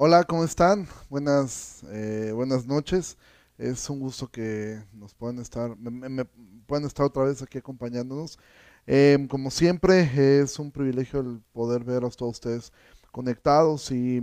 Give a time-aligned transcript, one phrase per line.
[0.00, 0.86] Hola, ¿cómo están?
[1.10, 3.16] Buenas, eh, buenas noches.
[3.58, 6.24] Es un gusto que nos puedan estar, me, me-
[6.66, 8.38] puedan estar otra vez aquí acompañándonos.
[8.86, 12.72] Em, como siempre, es un privilegio el poder ver a todos ustedes
[13.10, 14.22] conectados y,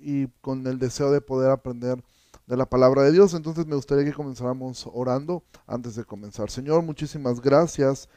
[0.00, 2.02] y con el deseo de poder aprender
[2.46, 3.34] de la palabra de Dios.
[3.34, 6.50] Entonces me gustaría que comenzáramos orando antes de comenzar.
[6.50, 8.08] Señor, muchísimas gracias.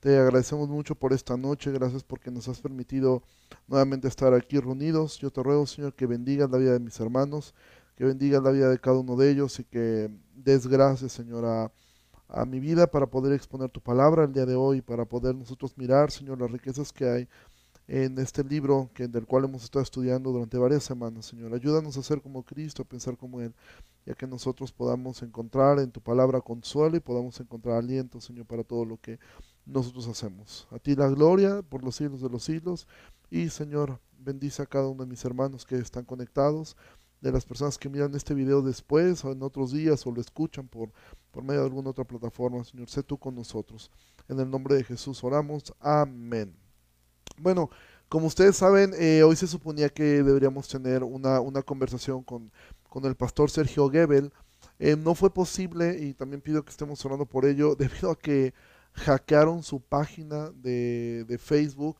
[0.00, 1.72] Te agradecemos mucho por esta noche.
[1.72, 3.22] Gracias porque nos has permitido
[3.66, 5.18] nuevamente estar aquí reunidos.
[5.18, 7.54] Yo te ruego, Señor, que bendigas la vida de mis hermanos,
[7.96, 11.72] que bendigas la vida de cada uno de ellos y que des gracias, Señor, a,
[12.28, 15.76] a mi vida para poder exponer tu palabra el día de hoy, para poder nosotros
[15.76, 17.28] mirar, Señor, las riquezas que hay
[17.86, 21.52] en este libro que, del cual hemos estado estudiando durante varias semanas, Señor.
[21.54, 23.54] Ayúdanos a ser como Cristo, a pensar como Él,
[24.06, 28.64] ya que nosotros podamos encontrar en tu palabra consuelo y podamos encontrar aliento, Señor, para
[28.64, 29.18] todo lo que
[29.66, 30.66] nosotros hacemos.
[30.70, 32.86] A ti la gloria por los siglos de los siglos
[33.30, 36.76] y, Señor, bendice a cada uno de mis hermanos que están conectados,
[37.20, 40.68] de las personas que miran este video después o en otros días o lo escuchan
[40.68, 40.92] por,
[41.30, 42.62] por medio de alguna otra plataforma.
[42.64, 43.90] Señor, sé tú con nosotros.
[44.28, 45.72] En el nombre de Jesús oramos.
[45.80, 46.54] Amén.
[47.38, 47.70] Bueno,
[48.10, 52.52] como ustedes saben, eh, hoy se suponía que deberíamos tener una, una conversación con,
[52.90, 54.30] con el pastor Sergio Gebel.
[54.78, 58.52] Eh, no fue posible y también pido que estemos orando por ello debido a que
[58.94, 61.98] hackearon su página de, de Facebook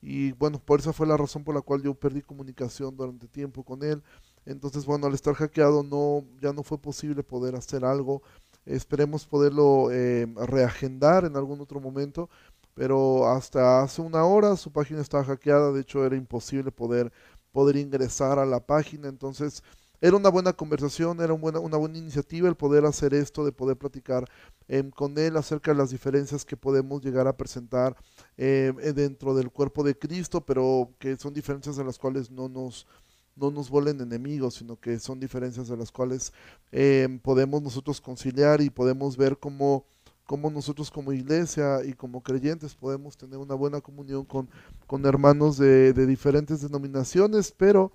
[0.00, 3.62] y bueno, por esa fue la razón por la cual yo perdí comunicación durante tiempo
[3.62, 4.02] con él.
[4.44, 8.22] Entonces, bueno, al estar hackeado no, ya no fue posible poder hacer algo.
[8.66, 12.28] Esperemos poderlo eh, reagendar en algún otro momento
[12.74, 17.12] pero hasta hace una hora su página estaba hackeada, de hecho era imposible poder,
[17.52, 19.62] poder ingresar a la página, entonces
[20.02, 23.52] era una buena conversación, era un buena, una buena iniciativa el poder hacer esto, de
[23.52, 24.28] poder platicar
[24.66, 27.96] eh, con él acerca de las diferencias que podemos llegar a presentar
[28.36, 32.84] eh, dentro del cuerpo de Cristo, pero que son diferencias de las cuales no nos,
[33.36, 36.32] no nos vuelven enemigos, sino que son diferencias de las cuales
[36.72, 39.86] eh, podemos nosotros conciliar y podemos ver cómo
[40.24, 44.48] cómo nosotros como iglesia y como creyentes podemos tener una buena comunión con,
[44.86, 47.92] con hermanos de, de diferentes denominaciones, pero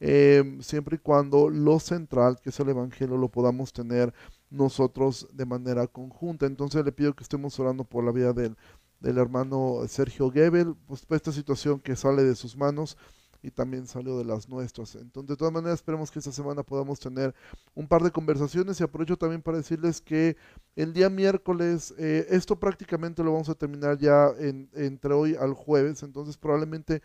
[0.00, 4.12] eh, siempre y cuando lo central, que es el Evangelio, lo podamos tener
[4.50, 6.46] nosotros de manera conjunta.
[6.46, 8.56] Entonces le pido que estemos orando por la vida del,
[9.00, 12.96] del hermano Sergio Gebel, pues esta situación que sale de sus manos
[13.44, 14.94] y también salió de las nuestras.
[14.94, 17.34] Entonces, de todas maneras, esperemos que esta semana podamos tener
[17.74, 20.38] un par de conversaciones y aprovecho también para decirles que
[20.76, 25.52] el día miércoles, eh, esto prácticamente lo vamos a terminar ya en, entre hoy al
[25.52, 27.02] jueves, entonces probablemente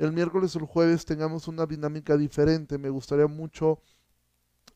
[0.00, 2.78] el miércoles o el jueves tengamos una dinámica diferente.
[2.78, 3.82] Me gustaría mucho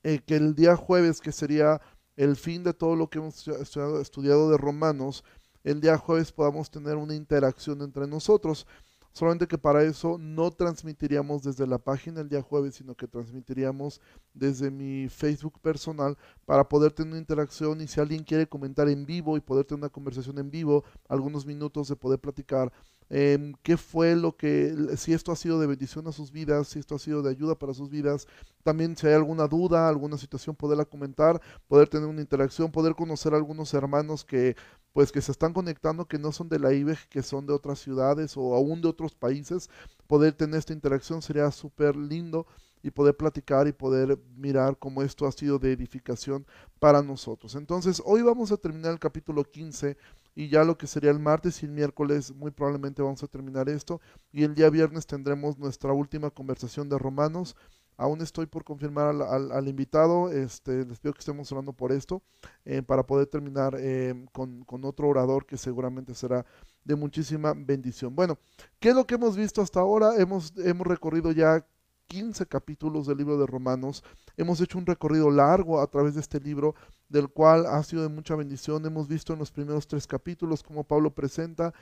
[0.02, 1.80] eh, que el día jueves, que sería
[2.14, 5.24] el fin de todo lo que hemos estudiado, estudiado de Romanos,
[5.64, 8.66] el día jueves podamos tener una interacción entre nosotros.
[9.14, 14.02] Solamente que para eso no transmitiríamos desde la página el día jueves, sino que transmitiríamos
[14.34, 19.06] desde mi Facebook personal para poder tener una interacción y si alguien quiere comentar en
[19.06, 22.72] vivo y poder tener una conversación en vivo, algunos minutos de poder platicar
[23.10, 26.78] eh, qué fue lo que, si esto ha sido de bendición a sus vidas, si
[26.78, 28.26] esto ha sido de ayuda para sus vidas,
[28.62, 33.34] también si hay alguna duda, alguna situación, poderla comentar, poder tener una interacción, poder conocer
[33.34, 34.56] a algunos hermanos que
[34.92, 37.80] pues que se están conectando, que no son de la IBEG, que son de otras
[37.80, 39.68] ciudades o aún de otros países,
[40.06, 42.46] poder tener esta interacción sería súper lindo
[42.84, 46.46] y poder platicar y poder mirar cómo esto ha sido de edificación
[46.78, 47.54] para nosotros.
[47.54, 49.96] Entonces, hoy vamos a terminar el capítulo 15
[50.34, 53.70] y ya lo que sería el martes y el miércoles muy probablemente vamos a terminar
[53.70, 54.02] esto
[54.32, 57.56] y el día viernes tendremos nuestra última conversación de Romanos.
[57.96, 62.22] Aún estoy por confirmar al, al, invitado, este, les pido que estemos orando por esto
[62.66, 66.44] eh, para poder terminar eh, con, con otro orador que seguramente será
[66.84, 68.14] de muchísima bendición.
[68.14, 68.36] Bueno,
[68.78, 70.16] ¿qué es lo que hemos visto hasta ahora?
[70.18, 71.64] Hemos, hemos recorrido ya
[72.06, 74.04] 15 capítulos del libro de Romanos.
[74.36, 76.74] Hemos hecho un recorrido largo a través de este libro,
[77.08, 78.84] del cual ha sido de mucha bendición.
[78.86, 81.72] Hemos visto en los primeros tres capítulos cómo Pablo presenta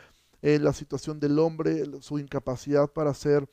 [0.40, 3.48] eh, la situación del hombre, su incapacidad para ser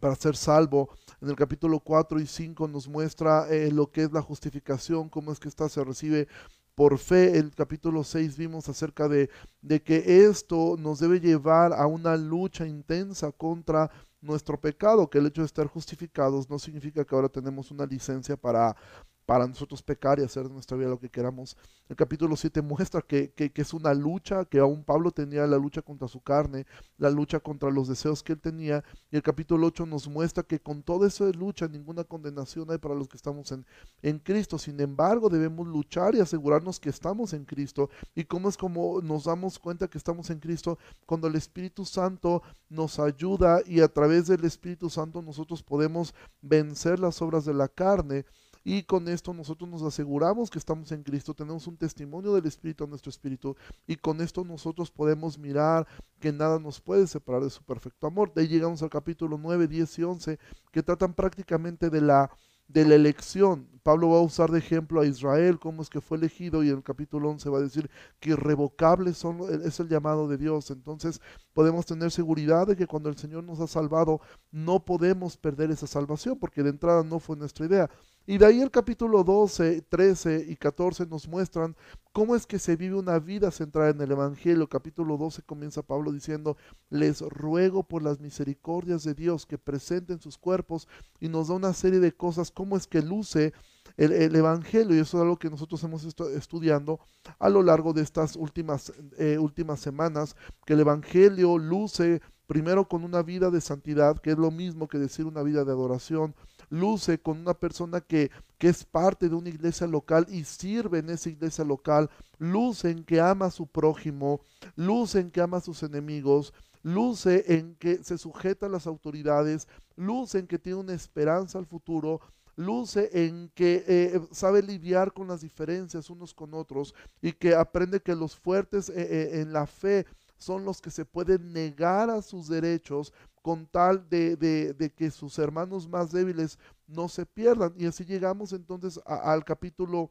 [0.00, 0.90] para ser salvo.
[1.20, 5.32] En el capítulo 4 y 5 nos muestra eh, lo que es la justificación, cómo
[5.32, 6.28] es que esta se recibe
[6.74, 7.38] por fe.
[7.38, 9.30] El capítulo 6 vimos acerca de,
[9.62, 13.90] de que esto nos debe llevar a una lucha intensa contra
[14.20, 18.36] nuestro pecado, que el hecho de estar justificados no significa que ahora tenemos una licencia
[18.36, 18.76] para
[19.26, 21.56] para nosotros pecar y hacer de nuestra vida lo que queramos.
[21.88, 25.82] El capítulo 7 muestra que, que, es una lucha, que aún Pablo tenía la lucha
[25.82, 26.64] contra su carne,
[26.96, 28.84] la lucha contra los deseos que él tenía.
[29.10, 32.94] Y el capítulo 8 nos muestra que con toda esa lucha ninguna condenación hay para
[32.94, 33.66] los que estamos en,
[34.02, 34.58] en Cristo.
[34.58, 37.90] Sin embargo, debemos luchar y asegurarnos que estamos en Cristo.
[38.14, 40.78] ¿Y cómo es como nos damos cuenta que estamos en Cristo?
[41.04, 47.00] Cuando el Espíritu Santo nos ayuda y a través del Espíritu Santo nosotros podemos vencer
[47.00, 48.24] las obras de la carne
[48.68, 52.82] y con esto nosotros nos aseguramos que estamos en Cristo, tenemos un testimonio del Espíritu
[52.82, 53.54] a nuestro Espíritu
[53.86, 55.86] y con esto nosotros podemos mirar
[56.18, 58.34] que nada nos puede separar de su perfecto amor.
[58.34, 60.38] De ahí llegamos al capítulo 9, 10 y 11
[60.72, 62.28] que tratan prácticamente de la
[62.66, 63.68] de la elección.
[63.84, 66.78] Pablo va a usar de ejemplo a Israel, cómo es que fue elegido, y en
[66.78, 70.72] el capítulo 11 va a decir que irrevocables son, es el llamado de Dios.
[70.72, 71.20] Entonces
[71.56, 74.20] podemos tener seguridad de que cuando el Señor nos ha salvado,
[74.52, 77.90] no podemos perder esa salvación, porque de entrada no fue nuestra idea.
[78.26, 81.74] Y de ahí el capítulo 12, 13 y 14 nos muestran
[82.12, 84.68] cómo es que se vive una vida centrada en el Evangelio.
[84.68, 86.58] Capítulo 12 comienza Pablo diciendo,
[86.90, 90.86] les ruego por las misericordias de Dios que presenten sus cuerpos
[91.20, 93.54] y nos da una serie de cosas, cómo es que luce
[93.96, 94.96] el, Evangelio.
[94.96, 97.00] Y eso es algo que nosotros hemos estado estudiando
[97.38, 103.02] a lo largo de estas últimas, eh, últimas semanas, que el Evangelio luce primero con
[103.02, 106.34] una vida de santidad, que es lo mismo que decir una vida de adoración
[106.70, 111.10] luce con una persona que, que es parte de una iglesia local y sirve en
[111.10, 114.40] esa iglesia local, luce en que ama a su prójimo,
[114.74, 116.52] luce en que ama a sus enemigos,
[116.82, 121.66] luce en que se sujeta a las autoridades, luce en que tiene una esperanza al
[121.66, 122.20] futuro,
[122.56, 128.00] luce en que eh, sabe lidiar con las diferencias unos con otros y que aprende
[128.00, 130.06] que los fuertes eh, eh, en la fe
[130.38, 133.12] son los que se pueden negar a sus derechos
[133.42, 137.74] con tal de, que sus hermanos más débiles no se pierdan.
[137.76, 140.10] Y así llegamos entonces al capítulo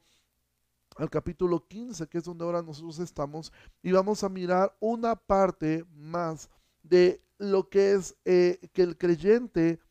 [0.98, 3.52] al capítulo 15, que es donde ahora nosotros estamos,
[3.84, 6.50] y vamos a mirar una parte más
[6.84, 9.82] de lo que es que el creyente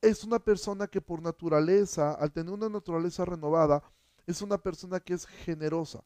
[0.00, 3.82] es una persona que por naturaleza, al tener una naturaleza renovada,
[4.26, 6.04] es una persona que es generosa.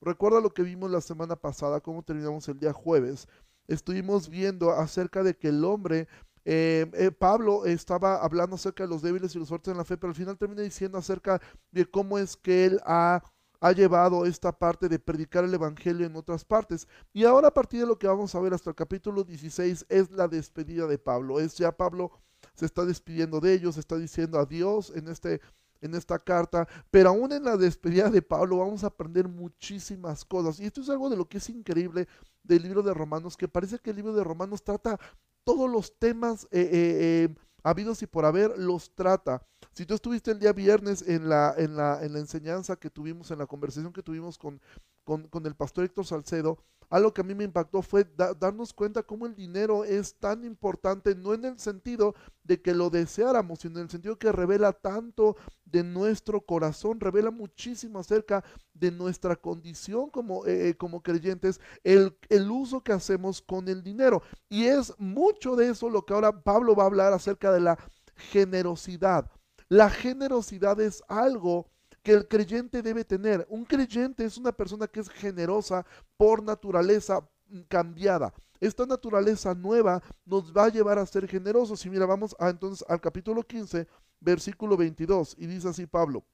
[0.00, 3.28] Recuerda lo que vimos la semana pasada, cómo terminamos el día jueves,
[3.66, 6.08] estuvimos viendo acerca de que el hombre,
[6.44, 9.96] eh, eh, Pablo estaba hablando acerca de los débiles y los fuertes en la fe,
[9.96, 11.40] pero al final termina diciendo acerca
[11.72, 13.22] de cómo es que él ha,
[13.60, 16.86] ha llevado esta parte de predicar el Evangelio en otras partes.
[17.12, 20.10] Y ahora a partir de lo que vamos a ver hasta el capítulo 16 es
[20.12, 21.40] la despedida de Pablo.
[21.40, 22.12] Es ya Pablo
[22.56, 25.40] se está despidiendo de ellos, está diciendo adiós en este
[25.82, 30.58] en esta carta, pero aún en la despedida de Pablo vamos a aprender muchísimas cosas.
[30.58, 32.08] Y esto es algo de lo que es increíble
[32.42, 34.98] del libro de Romanos, que parece que el libro de Romanos trata
[35.44, 37.34] todos los temas eh, eh, eh,
[37.66, 39.42] habidos y por haber, los trata.
[39.72, 43.32] Si tú estuviste el día viernes en la, en la, en la enseñanza que tuvimos,
[43.32, 44.60] en la conversación que tuvimos con,
[45.02, 46.58] con, con el pastor Héctor Salcedo,
[46.88, 48.06] algo que a mí me impactó fue
[48.38, 52.14] darnos cuenta cómo el dinero es tan importante, no en el sentido
[52.44, 55.36] de que lo deseáramos, sino en el sentido que revela tanto
[55.66, 58.42] de nuestro corazón, revela muchísimo acerca
[58.72, 63.82] de nuestra condición como, eh, eh, como creyentes, el, el uso que hacemos con el
[63.82, 64.22] dinero.
[64.48, 67.78] Y es mucho de eso lo que ahora Pablo va a hablar acerca de la
[68.14, 69.30] generosidad.
[69.68, 71.68] La generosidad es algo
[72.02, 73.44] que el creyente debe tener.
[73.50, 75.84] Un creyente es una persona que es generosa
[76.16, 77.28] por naturaleza
[77.68, 78.32] cambiada.
[78.60, 81.84] Esta naturaleza nueva nos va a llevar a ser generosos.
[81.84, 83.86] Y mira, vamos a, entonces al capítulo 15,
[84.20, 86.24] versículo 22, y dice así Pablo.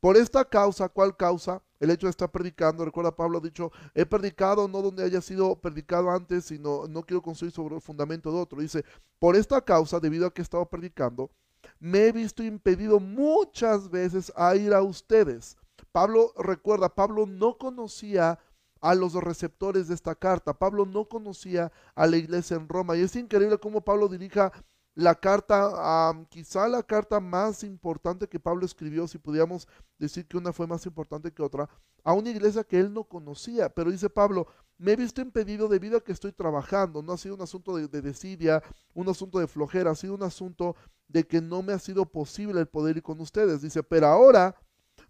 [0.00, 1.62] Por esta causa, ¿cuál causa?
[1.78, 5.54] El hecho de estar predicando, recuerda Pablo ha dicho, he predicado no donde haya sido
[5.56, 8.60] predicado antes, sino no quiero construir sobre el fundamento de otro.
[8.60, 8.84] Dice,
[9.20, 11.30] por esta causa, debido a que he estado predicando,
[11.78, 15.56] me he visto impedido muchas veces a ir a ustedes.
[15.92, 18.38] Pablo, recuerda, Pablo no conocía
[18.80, 20.52] a los receptores de esta carta.
[20.52, 22.96] Pablo no conocía a la iglesia en Roma.
[22.96, 24.52] Y es increíble cómo Pablo dirija
[24.94, 29.66] la carta, quizá la carta más importante que Pablo escribió, si pudiéramos
[29.98, 31.68] decir que una fue más importante que otra,
[32.04, 33.68] a una iglesia que él no conocía.
[33.70, 34.46] Pero dice Pablo,
[34.76, 37.02] me he visto impedido debido a que estoy trabajando.
[37.02, 40.22] No ha sido un asunto de, de desidia, un asunto de flojera, ha sido un
[40.24, 40.76] asunto
[41.08, 43.62] de que no me ha sido posible el poder ir con ustedes.
[43.62, 44.56] Dice, pero ahora,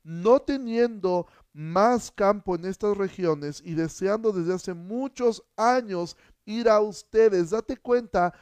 [0.05, 6.81] no teniendo más campo en estas regiones y deseando desde hace muchos años ir a
[6.81, 8.33] ustedes, date cuenta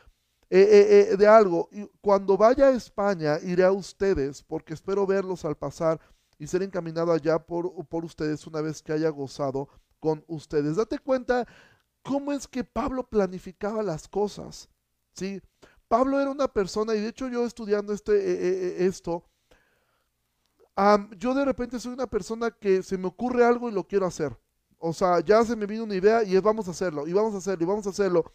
[0.53, 1.69] eh, eh, eh, de algo.
[2.01, 6.01] Cuando vaya a España, iré a ustedes, porque espero verlos al pasar
[6.39, 9.69] y ser encaminado allá por, por ustedes una vez que haya gozado
[10.01, 10.75] con ustedes.
[10.75, 11.47] Date cuenta
[12.03, 14.69] cómo es que Pablo planificaba las cosas.
[15.13, 15.41] ¿sí?
[15.87, 19.25] Pablo era una persona, y de hecho yo estudiando este, esto,
[21.17, 24.37] yo de repente soy una persona que se me ocurre algo y lo quiero hacer.
[24.79, 27.35] O sea, ya se me vino una idea y es vamos a hacerlo, y vamos
[27.35, 28.33] a hacerlo, y vamos a hacerlo.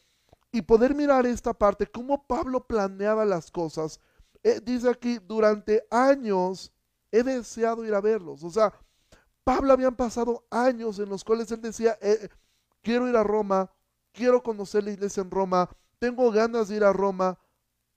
[0.55, 3.99] Y poder mirar esta parte, cómo Pablo planeaba las cosas.
[4.41, 6.71] Eh, dice aquí, durante años
[7.11, 8.41] he deseado ir a verlos.
[8.41, 8.73] O sea,
[9.43, 12.29] Pablo habían pasado años en los cuales él decía, eh,
[12.81, 13.69] quiero ir a Roma,
[14.13, 15.69] quiero conocer la iglesia en Roma,
[15.99, 17.37] tengo ganas de ir a Roma,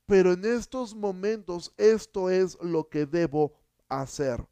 [0.04, 3.52] pero en estos momentos esto es lo que debo
[3.88, 4.44] hacer.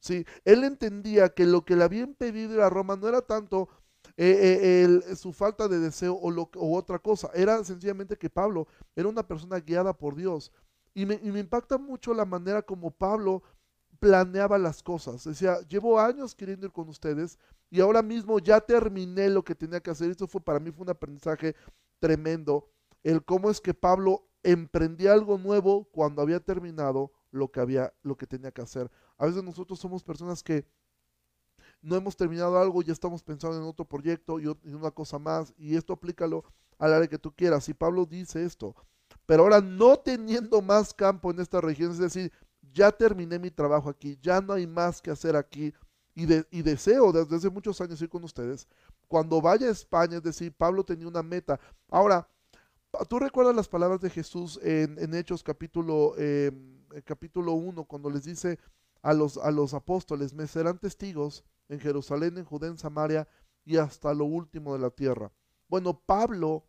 [0.00, 0.26] ¿sí?
[0.44, 3.68] Él entendía que lo que le habían pedido ir a Roma no era tanto
[4.16, 9.08] eh, eh, su falta de deseo o, lo, otra cosa, era sencillamente que Pablo era
[9.08, 10.52] una persona guiada por Dios.
[10.94, 13.42] Y me, me impacta mucho la manera como Pablo
[13.98, 15.24] planeaba las cosas.
[15.24, 17.38] Decía, llevo años queriendo ir con ustedes
[17.70, 20.10] y ahora mismo ya terminé lo que tenía que hacer.
[20.10, 21.54] Esto fue para mí fue un aprendizaje
[22.00, 22.68] tremendo.
[23.02, 28.16] El cómo es que Pablo emprendía algo nuevo cuando había terminado lo que había, lo
[28.16, 28.90] que tenía que hacer.
[29.16, 30.66] A veces nosotros somos personas que
[31.82, 35.76] no hemos terminado algo, ya estamos pensando en otro proyecto y, una cosa más, y
[35.76, 36.44] esto aplícalo
[36.78, 37.68] al área que tú quieras.
[37.68, 38.74] Y Pablo dice esto,
[39.26, 42.32] pero ahora no teniendo más campo en esta región, es decir,
[42.72, 45.74] ya terminé mi trabajo aquí, ya no hay más que hacer aquí,
[46.14, 46.24] y,
[46.56, 48.68] y deseo desde hace muchos años ir con ustedes.
[49.08, 51.58] Cuando vaya a España, es decir, Pablo tenía una meta.
[51.90, 52.28] Ahora,
[53.08, 56.52] ¿tú recuerdas las palabras de Jesús en, Hechos capítulo eh,
[57.04, 58.58] capítulo 1, cuando les dice
[59.00, 63.28] a los, a los apóstoles, me serán testigos en Jerusalén, en Judea, en Samaria
[63.64, 65.32] y hasta lo último de la tierra.
[65.68, 66.66] Bueno, Pablo,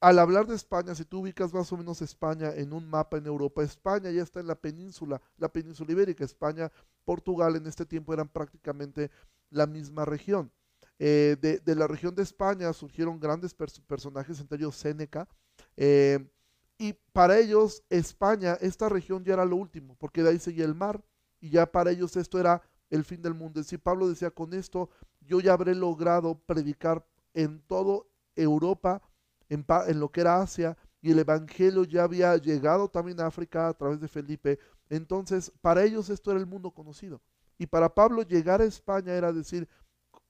[0.00, 3.26] al hablar de España, si tú ubicas más o menos España en un mapa en
[3.26, 6.70] Europa, España ya está en la península, la península ibérica, España,
[7.04, 9.10] Portugal en este tiempo eran prácticamente
[9.50, 10.52] la misma región.
[11.00, 15.28] Eh, de, la región de España surgieron grandes personajes, entre ellos Séneca,
[15.76, 16.28] eh,
[16.76, 20.74] y para ellos, España, esta región ya era lo último, porque de ahí seguía el
[20.74, 21.02] mar,
[21.40, 23.60] y ya para ellos esto era el fin del mundo.
[23.60, 24.90] Es Pablo decía, con esto
[25.20, 27.04] yo ya habré logrado predicar
[27.34, 28.04] en toda
[28.34, 29.02] Europa,
[29.48, 33.74] en lo que era Asia, y el Evangelio ya había llegado también a África a
[33.74, 34.58] través de Felipe.
[34.88, 37.20] Entonces, para ellos esto era el mundo conocido.
[37.56, 39.68] Y para Pablo llegar a España era decir,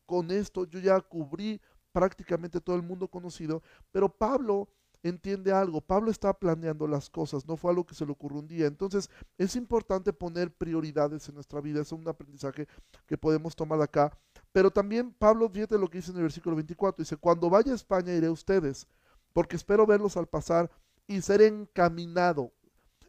[0.06, 1.60] con esto yo ya cubrí
[1.92, 4.68] prácticamente todo el mundo conocido, pero Pablo
[5.02, 5.80] entiende algo.
[5.80, 8.66] Pablo está planeando las cosas, no fue algo que se le ocurrió un día.
[8.66, 11.80] Entonces es importante poner prioridades en nuestra vida.
[11.80, 12.66] Es un aprendizaje
[13.06, 14.16] que podemos tomar acá.
[14.52, 17.02] Pero también Pablo, fíjate lo que dice en el versículo 24.
[17.02, 18.86] Dice, cuando vaya a España iré a ustedes,
[19.32, 20.70] porque espero verlos al pasar
[21.06, 22.52] y ser encaminado.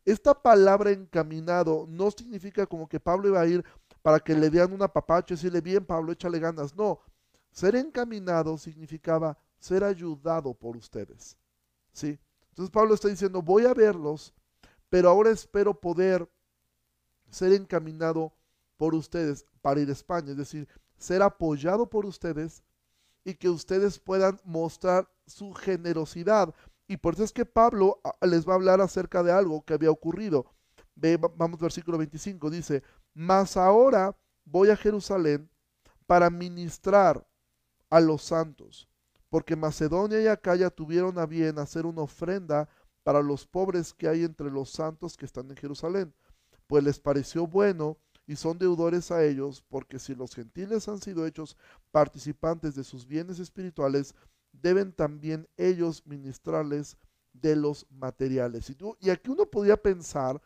[0.05, 3.63] Esta palabra encaminado no significa como que Pablo iba a ir
[4.01, 6.75] para que le dieran una papacha y decirle, bien Pablo, échale ganas.
[6.75, 6.99] No,
[7.51, 11.37] ser encaminado significaba ser ayudado por ustedes.
[11.93, 12.19] ¿Sí?
[12.49, 14.33] Entonces Pablo está diciendo, voy a verlos,
[14.89, 16.29] pero ahora espero poder
[17.29, 18.33] ser encaminado
[18.75, 20.67] por ustedes para ir a España, es decir,
[20.97, 22.63] ser apoyado por ustedes
[23.23, 26.53] y que ustedes puedan mostrar su generosidad.
[26.87, 29.73] Y por eso es que Pablo ah, les va a hablar acerca de algo que
[29.73, 30.45] había ocurrido.
[30.95, 35.49] Ve, vamos versículo 25, dice, mas ahora voy a Jerusalén
[36.07, 37.25] para ministrar
[37.89, 38.88] a los santos
[39.29, 42.67] porque Macedonia y Acaya tuvieron a bien hacer una ofrenda
[43.03, 46.13] para los pobres que hay entre los santos que están en Jerusalén,
[46.67, 51.25] pues les pareció bueno y son deudores a ellos, porque si los gentiles han sido
[51.25, 51.57] hechos
[51.91, 54.13] participantes de sus bienes espirituales,
[54.51, 56.97] deben también ellos ministrarles
[57.33, 58.69] de los materiales.
[58.69, 60.39] Y, tú, y aquí uno podía pensar,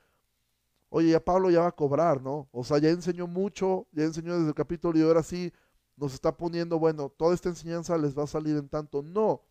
[0.89, 2.47] oye, ya Pablo ya va a cobrar, ¿no?
[2.51, 5.51] O sea, ya enseñó mucho, ya enseñó desde el capítulo y ahora sí
[5.95, 9.01] nos está poniendo, bueno, toda esta enseñanza les va a salir en tanto.
[9.01, 9.41] No,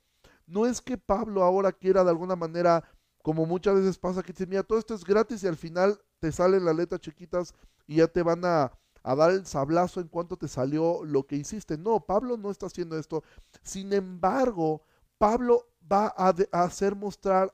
[0.47, 2.85] no es que Pablo ahora quiera de alguna manera,
[3.23, 6.33] como muchas veces pasa, que dice, mira, todo esto es gratis y al final te
[6.33, 7.55] salen las letras chiquitas
[7.87, 8.73] y ya te van a,
[9.05, 11.79] dar el sablazo en cuanto te salió lo que hiciste.
[11.79, 13.23] No, Pablo no está haciendo esto.
[13.63, 14.83] Sin embargo,
[15.19, 17.53] Pablo va a, a hacer mostrar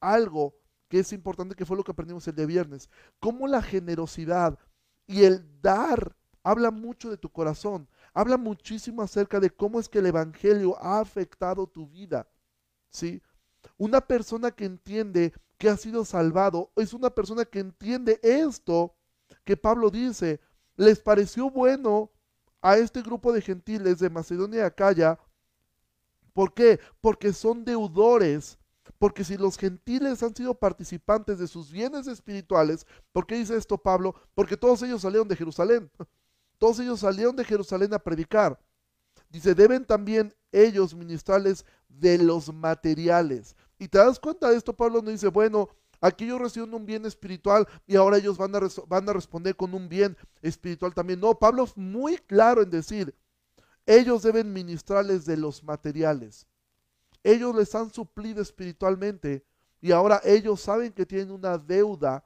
[0.00, 0.54] algo
[0.88, 2.88] que es importante, que fue lo que aprendimos el de viernes.
[3.20, 4.58] Cómo la generosidad
[5.06, 10.00] y el dar habla mucho de tu corazón habla muchísimo acerca de cómo es que
[10.00, 12.28] el Evangelio ha afectado tu vida.
[12.90, 13.22] ¿Sí?
[13.76, 18.96] Una persona que entiende que ha sido salvado es una persona que entiende esto
[19.44, 20.40] que Pablo dice.
[20.74, 22.10] Les pareció bueno
[22.60, 25.16] a este grupo de gentiles de Macedonia y Acaya.
[26.32, 26.80] ¿Por qué?
[27.00, 28.58] Porque son deudores.
[28.98, 33.78] Porque si los gentiles han sido participantes de sus bienes espirituales, ¿por qué dice esto
[33.78, 34.16] Pablo?
[34.34, 35.88] Porque todos ellos salieron de Jerusalén.
[36.58, 38.58] Todos ellos salieron de Jerusalén a predicar.
[39.30, 43.54] Dice, deben también ellos ministrarles de los materiales.
[43.78, 45.68] Y te das cuenta de esto, Pablo no dice, bueno,
[46.00, 49.74] Aquí ellos reciben un bien espiritual y ahora ellos van a, van a responder con
[49.74, 51.18] un bien espiritual también.
[51.18, 53.14] No, Pablo es muy claro en decir,
[53.84, 56.46] ellos deben ministrarles de los materiales.
[57.24, 59.44] Ellos les han suplido espiritualmente
[59.80, 62.24] y ahora ellos saben que tienen una deuda.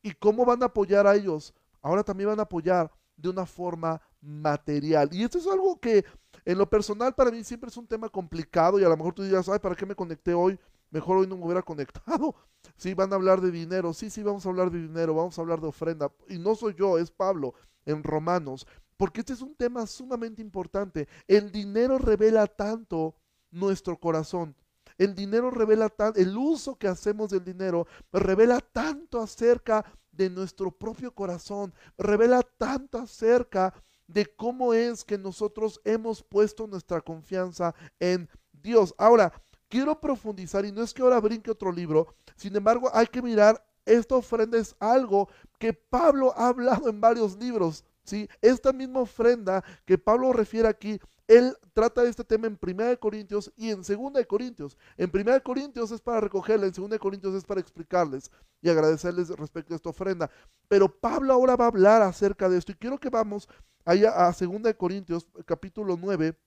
[0.00, 1.52] ¿Y cómo van a apoyar a ellos?
[1.82, 5.08] Ahora también van a apoyar de una forma material.
[5.12, 6.04] Y esto es algo que
[6.44, 9.22] en lo personal para mí siempre es un tema complicado y a lo mejor tú
[9.22, 10.58] dirás, ay, ¿para qué me conecté hoy?
[10.90, 12.34] Mejor hoy no me hubiera conectado.
[12.78, 13.92] Sí, van a hablar de dinero.
[13.92, 16.10] Sí, sí, vamos a hablar de dinero, vamos a hablar de ofrenda.
[16.28, 17.52] Y no soy yo, es Pablo
[17.84, 18.66] en Romanos.
[18.96, 21.06] Porque este es un tema sumamente importante.
[21.28, 23.16] El dinero revela tanto
[23.50, 24.56] nuestro corazón.
[24.96, 29.90] El dinero revela tanto, el uso que hacemos del dinero revela tanto acerca de
[30.30, 33.74] nuestro propio corazón, revela tanto acerca
[34.06, 38.94] de cómo es que nosotros hemos puesto nuestra confianza en Dios.
[38.98, 39.32] Ahora,
[39.68, 43.64] quiero profundizar y no es que ahora brinque otro libro, sin embargo hay que mirar,
[43.86, 45.28] esta ofrenda es algo
[45.58, 47.84] que Pablo ha hablado en varios libros.
[48.04, 48.28] ¿sí?
[48.40, 53.70] Esta misma ofrenda que Pablo refiere aquí él trata este tema en 1 Corintios y
[53.70, 54.76] en 2 Corintios.
[54.96, 59.72] En 1 Corintios es para recogerla, en 2 Corintios es para explicarles y agradecerles respecto
[59.72, 60.30] a esta ofrenda.
[60.68, 63.48] Pero Pablo ahora va a hablar acerca de esto y quiero que vamos
[63.84, 66.38] allá a 2 Corintios capítulo 9,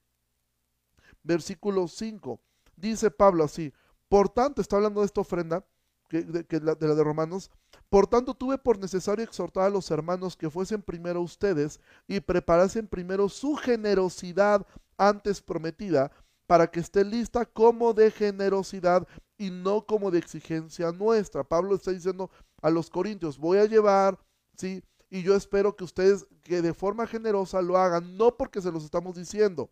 [1.24, 2.40] versículo 5.
[2.76, 3.74] Dice Pablo así,
[4.08, 5.66] por tanto, está hablando de esta ofrenda,
[6.08, 7.52] que, de, la, de la de Romanos,
[7.90, 12.88] por tanto tuve por necesario exhortar a los hermanos que fuesen primero ustedes y preparasen
[12.88, 14.66] primero su generosidad
[14.98, 16.12] antes prometida,
[16.48, 21.44] para que esté lista como de generosidad y no como de exigencia nuestra.
[21.44, 24.18] Pablo está diciendo a los corintios, voy a llevar,
[24.58, 24.84] ¿sí?
[25.10, 28.84] Y yo espero que ustedes que de forma generosa lo hagan, no porque se los
[28.84, 29.70] estamos diciendo,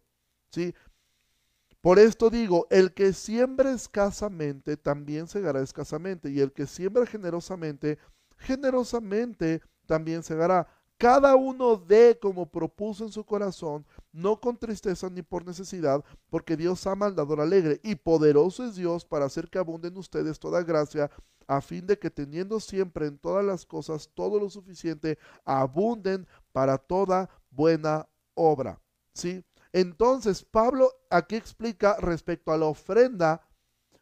[0.51, 0.73] ¿sí?
[1.85, 7.99] Por esto digo, el que siembra escasamente, también segará escasamente, y el que siembra generosamente,
[8.39, 10.67] generosamente también segará.
[10.97, 16.57] Cada uno dé como propuso en su corazón, no con tristeza ni por necesidad, porque
[16.57, 20.63] Dios ama al dador alegre, y poderoso es Dios para hacer que abunden ustedes toda
[20.63, 21.11] gracia,
[21.45, 26.79] a fin de que teniendo siempre en todas las cosas todo lo suficiente, abunden para
[26.79, 28.81] toda buena obra.
[29.13, 29.43] ¿Sí?
[29.75, 33.41] Entonces, Pablo aquí explica respecto a la ofrenda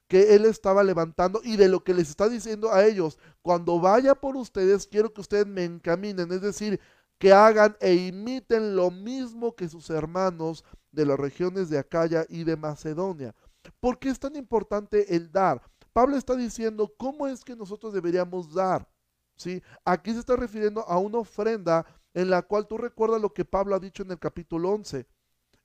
[0.07, 4.13] que él estaba levantando y de lo que les está diciendo a ellos, cuando vaya
[4.13, 6.79] por ustedes, quiero que ustedes me encaminen, es decir,
[7.17, 12.43] que hagan e imiten lo mismo que sus hermanos de las regiones de Acaya y
[12.43, 13.33] de Macedonia.
[13.79, 15.59] ¿Por qué es tan importante el dar?
[15.91, 18.87] Pablo está diciendo cómo es que nosotros deberíamos dar.
[19.37, 19.63] ¿sí?
[19.85, 23.73] Aquí se está refiriendo a una ofrenda en la cual tú recuerdas lo que Pablo
[23.73, 25.07] ha dicho en el capítulo 11.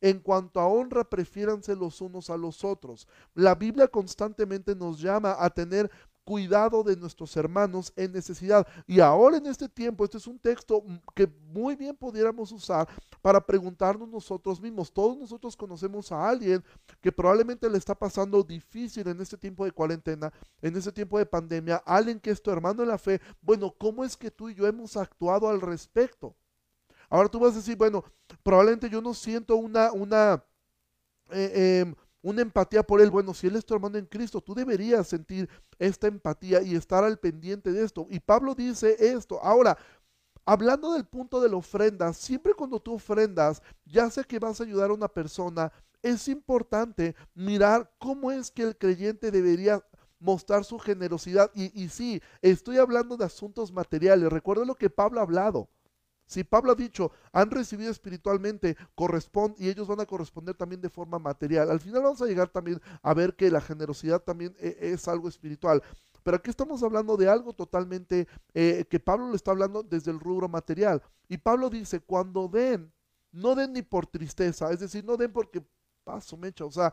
[0.00, 3.08] En cuanto a honra, prefiéranse los unos a los otros.
[3.34, 5.90] La Biblia constantemente nos llama a tener
[6.28, 8.66] cuidado de nuestros hermanos en necesidad.
[8.86, 10.84] Y ahora en este tiempo, este es un texto
[11.14, 12.86] que muy bien pudiéramos usar
[13.22, 14.92] para preguntarnos nosotros mismos.
[14.92, 16.62] Todos nosotros conocemos a alguien
[17.00, 20.30] que probablemente le está pasando difícil en este tiempo de cuarentena,
[20.60, 23.22] en este tiempo de pandemia, alguien que es tu hermano en la fe.
[23.40, 26.36] Bueno, ¿cómo es que tú y yo hemos actuado al respecto?
[27.08, 28.04] Ahora tú vas a decir, bueno,
[28.42, 30.44] probablemente yo no siento una, una,
[31.30, 33.10] eh, em, una empatía por él.
[33.10, 37.04] Bueno, si él es tu hermano en Cristo, tú deberías sentir esta empatía y estar
[37.04, 38.06] al pendiente de esto.
[38.10, 39.40] Y Pablo dice esto.
[39.42, 39.78] Ahora,
[40.44, 44.64] hablando del punto de la ofrenda, siempre cuando tú ofrendas, ya sea que vas a
[44.64, 49.82] ayudar a una persona, es importante mirar cómo es que el creyente debería
[50.20, 51.50] mostrar su generosidad.
[51.54, 54.30] Y, y sí, estoy hablando de asuntos materiales.
[54.30, 55.68] Recuerda lo que Pablo ha hablado.
[56.28, 60.90] Si Pablo ha dicho, han recibido espiritualmente, corresponde, y ellos van a corresponder también de
[60.90, 61.70] forma material.
[61.70, 65.26] Al final vamos a llegar también a ver que la generosidad también eh, es algo
[65.26, 65.82] espiritual.
[66.22, 70.20] Pero aquí estamos hablando de algo totalmente eh, que Pablo le está hablando desde el
[70.20, 71.02] rubro material.
[71.28, 72.92] Y Pablo dice, cuando den,
[73.32, 75.64] no den ni por tristeza, es decir, no den porque
[76.04, 76.92] paso mecha, o sea,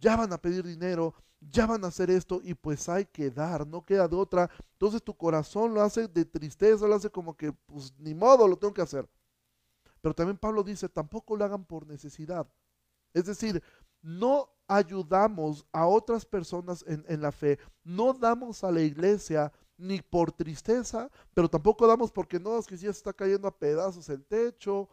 [0.00, 3.66] ya van a pedir dinero, ya van a hacer esto y pues hay que dar,
[3.66, 4.50] no queda de otra.
[4.72, 8.56] Entonces tu corazón lo hace de tristeza, lo hace como que pues ni modo, lo
[8.56, 9.08] tengo que hacer.
[10.00, 12.46] Pero también Pablo dice, tampoco lo hagan por necesidad.
[13.12, 13.62] Es decir,
[14.02, 20.00] no ayudamos a otras personas en, en la fe, no damos a la iglesia ni
[20.00, 24.24] por tristeza, pero tampoco damos porque no, es que ya está cayendo a pedazos el
[24.24, 24.88] techo,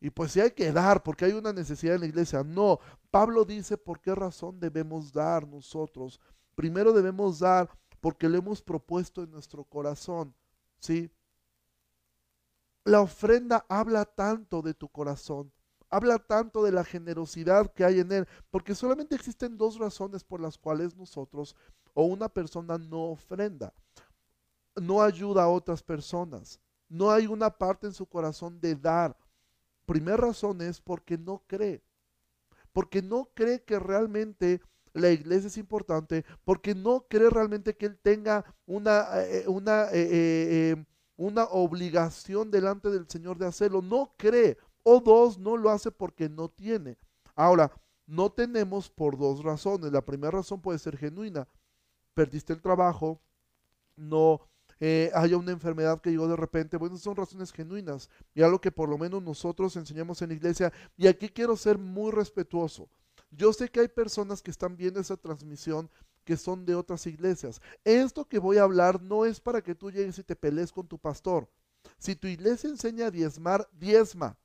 [0.00, 2.42] y pues si hay que dar porque hay una necesidad en la iglesia.
[2.42, 6.18] No, Pablo dice por qué razón debemos dar nosotros.
[6.54, 7.68] Primero debemos dar
[8.00, 10.34] porque lo hemos propuesto en nuestro corazón.
[10.78, 11.10] ¿Sí?
[12.84, 15.52] La ofrenda habla tanto de tu corazón,
[15.90, 20.40] habla tanto de la generosidad que hay en él, porque solamente existen dos razones por
[20.40, 21.54] las cuales nosotros
[21.92, 23.74] o una persona no ofrenda,
[24.76, 26.58] no ayuda a otras personas,
[26.88, 29.14] no hay una parte en su corazón de dar.
[29.90, 31.82] Primera razón es porque no cree,
[32.72, 34.60] porque no cree que realmente
[34.92, 40.06] la iglesia es importante, porque no cree realmente que él tenga una, eh, una, eh,
[40.72, 40.84] eh,
[41.16, 44.56] una obligación delante del Señor de hacerlo, no cree.
[44.84, 46.96] O dos, no lo hace porque no tiene.
[47.34, 47.72] Ahora,
[48.06, 49.90] no tenemos por dos razones.
[49.90, 51.48] La primera razón puede ser genuina.
[52.14, 53.20] Perdiste el trabajo,
[53.96, 54.40] no
[54.80, 56.78] eh, haya una enfermedad que llegó de repente.
[56.78, 60.72] Bueno, son razones genuinas y algo que por lo menos nosotros enseñamos en la iglesia.
[60.96, 62.88] Y aquí quiero ser muy respetuoso.
[63.30, 65.88] Yo sé que hay personas que están viendo esa transmisión
[66.24, 67.60] que son de otras iglesias.
[67.84, 70.88] Esto que voy a hablar no es para que tú llegues y te pelees con
[70.88, 71.48] tu pastor.
[71.98, 74.36] Si tu iglesia enseña a diezmar, diezma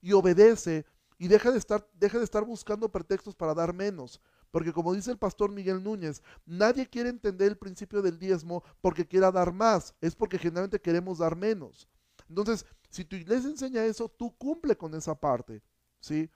[0.00, 0.86] y obedece
[1.18, 4.20] y deja de estar, deja de estar buscando pretextos para dar menos.
[4.56, 9.06] Porque como dice el pastor Miguel Núñez, nadie quiere entender el principio del diezmo porque
[9.06, 11.86] quiera dar más, es porque generalmente queremos dar menos.
[12.26, 15.62] Entonces, si tu iglesia enseña eso, tú cumple con esa parte,
[16.00, 16.30] ¿sí?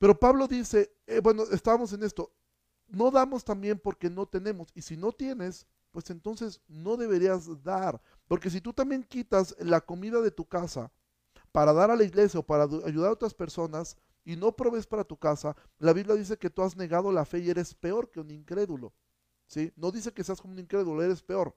[0.00, 2.34] Pero Pablo dice, eh, bueno, estamos en esto,
[2.88, 8.02] no damos también porque no tenemos, y si no tienes, pues entonces no deberías dar,
[8.26, 10.90] porque si tú también quitas la comida de tu casa
[11.52, 15.04] para dar a la iglesia o para ayudar a otras personas, y no provees para
[15.04, 18.20] tu casa, la Biblia dice que tú has negado la fe y eres peor que
[18.20, 18.94] un incrédulo.
[19.46, 19.72] ¿sí?
[19.76, 21.54] No dice que seas como un incrédulo, eres peor.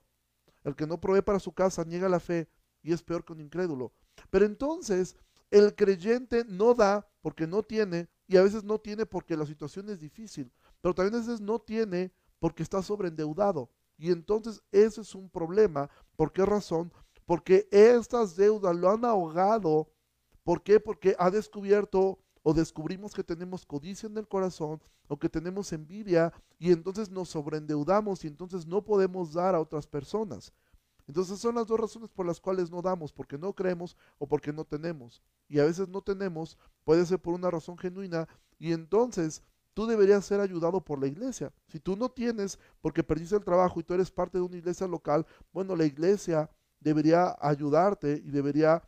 [0.63, 2.49] El que no provee para su casa niega la fe
[2.83, 3.93] y es peor que un incrédulo.
[4.29, 5.15] Pero entonces
[5.49, 9.89] el creyente no da porque no tiene y a veces no tiene porque la situación
[9.89, 10.51] es difícil,
[10.81, 13.71] pero también a veces no tiene porque está sobreendeudado.
[13.97, 15.89] Y entonces ese es un problema.
[16.15, 16.91] ¿Por qué razón?
[17.25, 19.89] Porque estas deudas lo han ahogado.
[20.43, 20.79] ¿Por qué?
[20.79, 26.31] Porque ha descubierto o descubrimos que tenemos codicia en el corazón o que tenemos envidia
[26.57, 30.53] y entonces nos sobreendeudamos y entonces no podemos dar a otras personas.
[31.07, 34.53] Entonces son las dos razones por las cuales no damos, porque no creemos o porque
[34.53, 35.21] no tenemos.
[35.49, 40.23] Y a veces no tenemos, puede ser por una razón genuina y entonces tú deberías
[40.23, 41.51] ser ayudado por la iglesia.
[41.67, 44.87] Si tú no tienes porque perdiste el trabajo y tú eres parte de una iglesia
[44.87, 48.87] local, bueno, la iglesia debería ayudarte y debería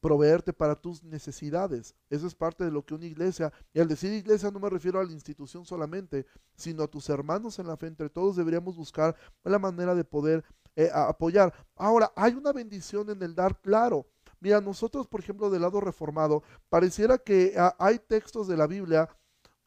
[0.00, 1.94] proveerte para tus necesidades.
[2.08, 5.00] Eso es parte de lo que una iglesia, y al decir iglesia no me refiero
[5.00, 7.86] a la institución solamente, sino a tus hermanos en la fe.
[7.86, 10.44] Entre todos deberíamos buscar la manera de poder
[10.76, 11.52] eh, apoyar.
[11.76, 14.06] Ahora, hay una bendición en el dar, claro.
[14.38, 19.08] Mira, nosotros, por ejemplo, del lado reformado, pareciera que ah, hay textos de la Biblia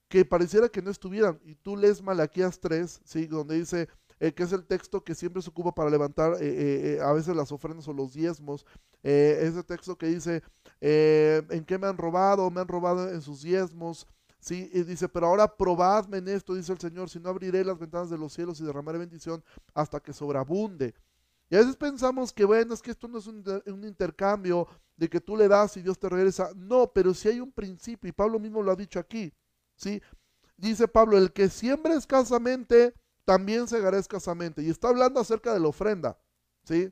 [0.07, 1.39] que pareciera que no estuvieran.
[1.43, 3.27] Y tú lees Malaquías 3, ¿sí?
[3.27, 7.11] donde dice, eh, que es el texto que siempre se ocupa para levantar eh, a
[7.13, 8.65] veces las ofrendas o los diezmos,
[9.03, 10.41] eh, ese texto que dice,
[10.81, 12.49] eh, ¿en qué me han robado?
[12.49, 14.07] Me han robado en sus diezmos.
[14.39, 17.79] Sí, y dice, pero ahora probadme en esto, dice el Señor, si no abriré las
[17.79, 19.41] ventanas de los cielos y derramaré bendición
[19.73, 20.93] hasta que sobreabunde.
[21.49, 23.43] Y a veces pensamos que, bueno, es que esto no es un,
[23.85, 26.49] intercambio de que tú le das y Dios te regresa.
[26.55, 29.33] No, pero si hay un principio, y Pablo mismo lo ha dicho aquí,
[29.75, 30.01] ¿sí?
[30.57, 34.61] Dice Pablo, el que siembra escasamente, también segará escasamente.
[34.63, 36.17] Y está hablando acerca de la ofrenda,
[36.63, 36.91] ¿sí?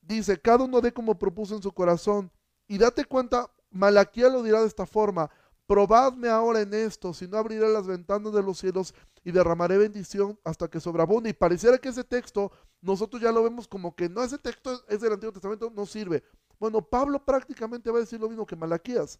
[0.00, 2.30] Dice, cada uno dé como propuso en su corazón.
[2.66, 5.30] Y date cuenta, Malaquía lo dirá de esta forma,
[5.66, 10.38] probadme ahora en esto, si no abriré las ventanas de los cielos y derramaré bendición
[10.44, 11.30] hasta que sobreabunde.
[11.30, 15.00] Y pareciera que ese texto, nosotros ya lo vemos como que no, ese texto es
[15.00, 16.24] del Antiguo Testamento, no sirve.
[16.58, 19.18] Bueno, Pablo prácticamente va a decir lo mismo que Malaquías.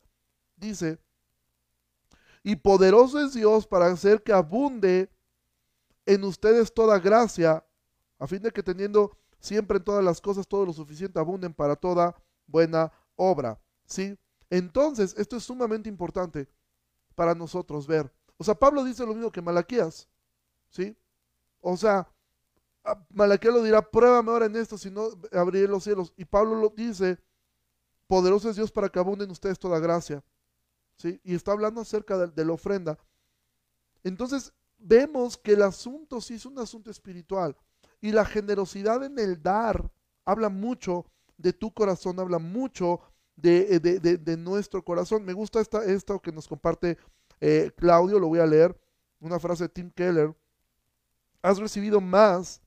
[0.56, 0.98] Dice,
[2.42, 5.10] y poderoso es Dios para hacer que abunde
[6.06, 7.64] en ustedes toda gracia,
[8.18, 11.74] a fin de que teniendo siempre en todas las cosas todo lo suficiente abunden para
[11.74, 12.14] toda
[12.46, 13.58] buena obra.
[13.86, 14.16] ¿Sí?
[14.50, 16.48] Entonces, esto es sumamente importante
[17.14, 18.12] para nosotros ver.
[18.36, 20.08] O sea, Pablo dice lo mismo que Malaquías.
[20.68, 20.96] ¿Sí?
[21.60, 22.08] O sea,
[23.10, 26.12] Malaquías lo dirá, pruébame ahora en esto, si no abriré los cielos.
[26.16, 27.18] Y Pablo lo dice,
[28.06, 30.22] poderoso es Dios para que abunden ustedes toda gracia.
[30.96, 31.20] ¿Sí?
[31.24, 32.98] Y está hablando acerca de, de la ofrenda.
[34.04, 37.56] Entonces, vemos que el asunto sí es un asunto espiritual.
[38.00, 39.90] Y la generosidad en el dar
[40.24, 43.00] habla mucho de tu corazón, habla mucho
[43.36, 45.24] de, eh, nuestro corazón.
[45.24, 46.98] Me gusta esta, esto que nos comparte
[47.40, 48.78] eh, Claudio, lo voy a leer,
[49.20, 50.34] una frase de Tim Keller.
[51.42, 52.60] Has recibido más,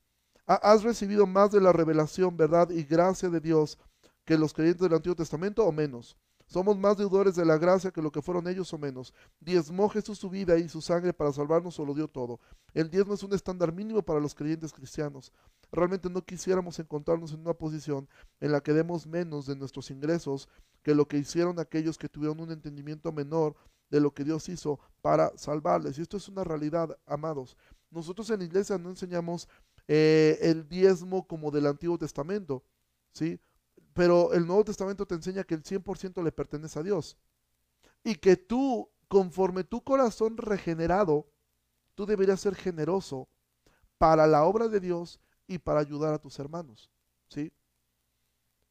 [0.45, 3.77] has recibido más de la revelación, verdad y gracia de Dios
[4.25, 6.17] que los creyentes del Antiguo Testamento o menos.
[6.53, 9.11] Somos más deudores de la gracia que lo que fueron ellos o menos.
[9.39, 12.39] Diezmó Jesús su vida y su sangre para salvarnos o lo dio todo.
[12.75, 15.31] El diezmo es un estándar mínimo para los creyentes cristianos.
[15.71, 18.07] Realmente no quisiéramos encontrarnos en una posición
[18.39, 20.47] en la que demos menos de nuestros ingresos
[20.83, 23.55] que lo que hicieron aquellos que tuvieron un entendimiento menor
[23.89, 25.97] de lo que Dios hizo para salvarles.
[25.97, 27.57] Y esto es una realidad, amados.
[27.89, 29.49] Nosotros en la iglesia no enseñamos
[29.87, 32.63] eh, el diezmo como del Antiguo Testamento,
[33.11, 33.39] ¿sí?
[33.93, 37.17] Pero el Nuevo Testamento te enseña que el 100% le pertenece a Dios.
[38.03, 41.27] Y que tú, conforme tu corazón regenerado,
[41.95, 43.27] tú deberías ser generoso
[43.97, 46.89] para la obra de Dios y para ayudar a tus hermanos,
[47.29, 47.51] ¿sí?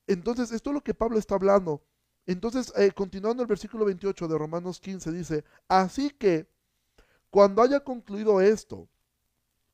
[0.06, 1.82] Entonces, esto es lo que Pablo está hablando.
[2.26, 6.48] Entonces, eh, continuando el versículo 28 de Romanos 15, dice, así que
[7.30, 8.88] cuando haya concluido esto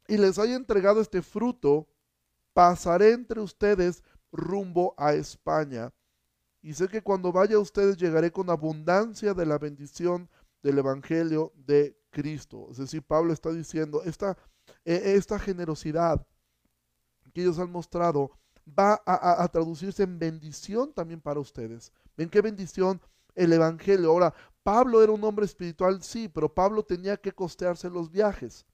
[0.06, 1.88] y les haya entregado este fruto,
[2.52, 5.92] pasaré entre ustedes rumbo a España.
[6.62, 10.28] Y sé que cuando vaya a ustedes llegaré con abundancia de la bendición
[10.62, 12.68] del Evangelio de Cristo.
[12.70, 14.36] Es decir, Pablo está diciendo, esta,
[14.84, 16.26] e, esta generosidad
[17.32, 18.32] que ellos han mostrado
[18.78, 21.92] va a, traducirse en bendición también para ustedes.
[22.16, 23.00] ¿Ven qué bendición
[23.34, 24.10] el Evangelio?
[24.10, 28.66] Ahora, Pablo era un hombre espiritual, sí, pero Pablo tenía que costearse los viajes.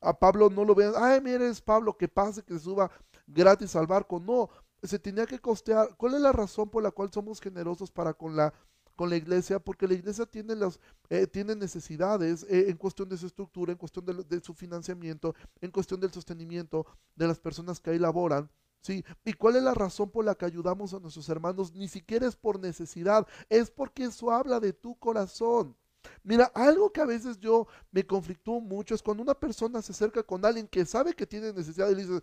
[0.00, 2.90] A Pablo no lo vean, ay, mire, es Pablo, que pase, que suba
[3.26, 4.18] gratis al barco.
[4.18, 4.48] No,
[4.82, 5.96] se tenía que costear.
[5.96, 8.52] ¿Cuál es la razón por la cual somos generosos para con la
[8.96, 13.18] con la iglesia, porque la iglesia tiene, las, eh, tiene necesidades eh, en cuestión de
[13.18, 17.90] su estructura, en cuestión de, su financiamiento, en cuestión del sostenimiento de las personas que
[17.90, 18.50] ahí laboran.
[18.80, 19.04] ¿Sí?
[19.24, 21.74] ¿Y cuál es la razón por la que ayudamos a nuestros hermanos?
[21.74, 25.76] Ni siquiera es por necesidad, es porque eso habla de tu corazón.
[26.22, 30.22] Mira, algo que a veces yo me conflictúo mucho es cuando una persona se acerca
[30.22, 32.22] con alguien que sabe que tiene necesidad y le dice,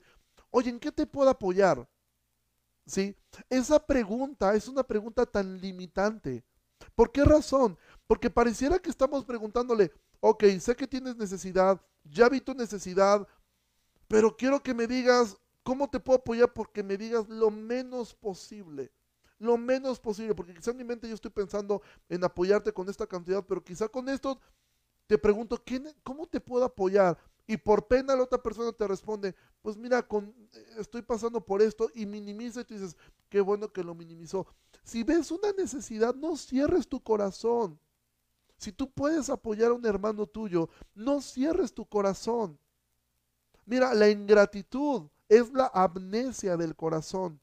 [0.51, 1.85] oye, ¿en qué te puedo apoyar?
[2.85, 3.15] ¿Sí?
[3.49, 6.43] Esa pregunta es una pregunta tan limitante.
[6.95, 7.77] ¿Por qué razón?
[8.07, 13.27] Porque pareciera que estamos preguntándole, ok, sé que tienes necesidad, ya vi tu necesidad,
[14.07, 18.91] pero quiero que me digas cómo te puedo apoyar porque me digas lo menos posible.
[19.39, 23.07] Lo menos posible, porque quizá en mi mente yo estoy pensando en apoyarte con esta
[23.07, 24.39] cantidad, pero quizá con esto
[25.07, 25.61] te pregunto,
[26.03, 27.17] ¿cómo te puedo apoyar?
[27.45, 30.33] Y por pena la otra persona te responde, pues mira, con,
[30.77, 32.95] estoy pasando por esto y minimiza y tú dices,
[33.29, 34.47] qué bueno que lo minimizó.
[34.83, 37.77] Si ves una necesidad, no cierres tu corazón.
[38.57, 42.57] Si tú puedes apoyar a un hermano tuyo, no cierres tu corazón.
[43.65, 47.41] Mira, la ingratitud es la amnesia del corazón.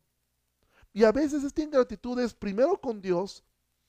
[0.95, 3.45] Y a veces esta ingratitud es primero con Dios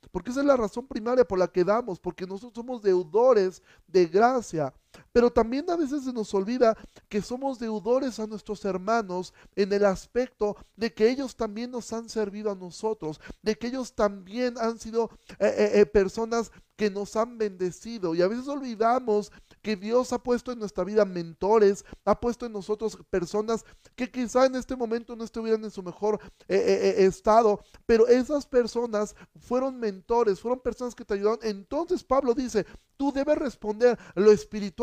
[0.10, 4.08] porque esa es la razón primaria por la que damos, porque nosotros somos deudores de
[4.08, 4.74] gracia.
[5.12, 6.78] Pero también a veces se nos olvida
[7.10, 12.10] que somos deudores a nuestros hermanos en el aspecto de que ellos también nos han
[12.10, 17.16] servido a nosotros, de que ellos también han sido eh, eh, eh, personas que nos
[17.16, 18.16] han bendecido.
[18.16, 22.54] Y a veces olvidamos que Dios ha puesto en nuestra vida mentores, ha puesto en
[22.54, 23.64] nosotros personas
[23.96, 29.80] que quizá en este momento no estuvieran en su mejor estado, pero esas personas fueron
[29.80, 31.40] mentores, fueron personas que te ayudaron.
[31.44, 32.66] Entonces Pablo dice,
[32.98, 34.81] tú debes responder lo espiritual.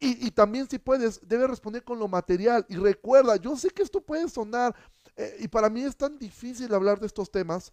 [0.00, 2.66] Y, también si puedes, debes responder con lo material.
[2.68, 4.74] Y recuerda, yo sé que esto puede sonar,
[5.38, 7.72] y para mí es tan difícil hablar de estos temas,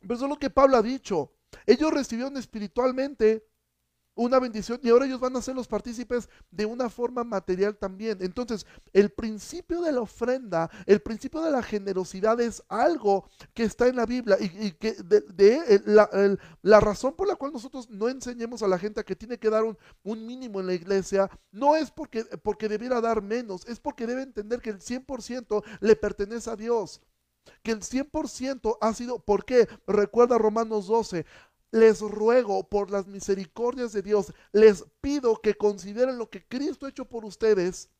[0.00, 1.32] pero eso es lo que Pablo ha dicho.
[1.66, 3.46] Ellos recibieron espiritualmente
[4.16, 8.18] una bendición y ahora ellos van a ser los partícipes de una forma material también.
[8.20, 13.86] Entonces, el principio de la ofrenda, el principio de la generosidad es algo que está
[13.86, 15.82] en la Biblia y, que de,
[16.62, 19.50] la, razón por la cual nosotros no enseñemos a la gente a que tiene que
[19.50, 23.78] dar un, un mínimo en la iglesia, no es porque, porque debiera dar menos, es
[23.78, 27.02] porque debe entender que el 100% le pertenece a Dios
[27.62, 29.68] que el 100% ha sido, ¿por qué?
[29.86, 31.26] Recuerda Romanos 12,
[31.76, 36.88] les ruego por las misericordias de Dios, les pido que consideren lo que Cristo ha
[36.88, 37.90] hecho por ustedes.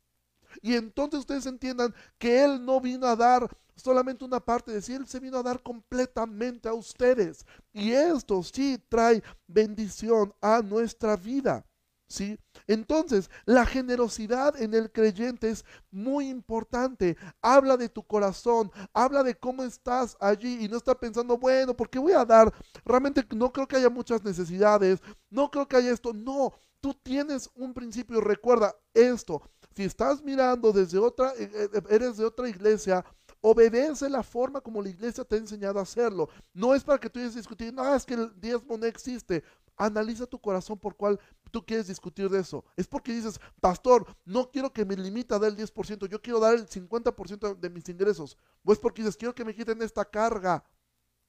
[0.63, 4.95] Y entonces ustedes entiendan que Él no vino a dar solamente una parte de sí,
[4.95, 7.45] Él se vino a dar completamente a ustedes.
[7.73, 11.65] Y esto sí trae bendición a nuestra vida.
[12.09, 12.39] ¿Sí?
[12.69, 17.17] Entonces, la generosidad en el creyente es muy importante.
[17.43, 21.91] Habla de tu corazón, habla de cómo estás allí y no está pensando, bueno, ¿por
[21.91, 22.53] qué voy a dar?
[22.85, 26.13] Realmente no creo que haya muchas necesidades, no creo que haya esto.
[26.13, 28.21] No, tú tienes un principio.
[28.21, 29.43] Recuerda esto,
[29.75, 33.05] si estás mirando desde otra, eh, eh, eres de otra iglesia,
[33.41, 36.29] obedece la forma como la iglesia te ha enseñado a hacerlo.
[36.55, 39.45] No es para que tú estés discutiendo, no, es que el diezmo no existe.
[39.77, 42.65] Analiza tu corazón por cuál tú quieres discutir de eso.
[42.77, 46.41] Es porque dices, pastor, no quiero que me limite a dar el 10%, yo quiero
[46.41, 48.39] dar el 50% de mis ingresos.
[48.65, 50.65] O es porque dices, quiero que me quiten esta carga,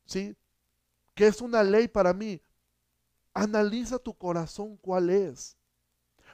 [0.06, 0.36] ¿sí?
[1.14, 2.42] Que es una ley para mí.
[3.34, 5.58] Analiza tu corazón cuál es.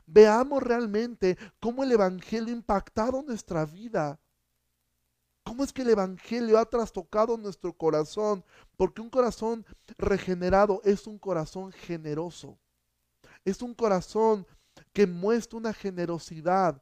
[0.05, 4.19] Veamos realmente cómo el Evangelio ha impactado nuestra vida.
[5.43, 8.43] ¿Cómo es que el Evangelio ha trastocado nuestro corazón?
[8.77, 9.65] Porque un corazón
[9.97, 12.57] regenerado es un corazón generoso.
[13.43, 14.47] Es un corazón
[14.93, 16.81] que muestra una generosidad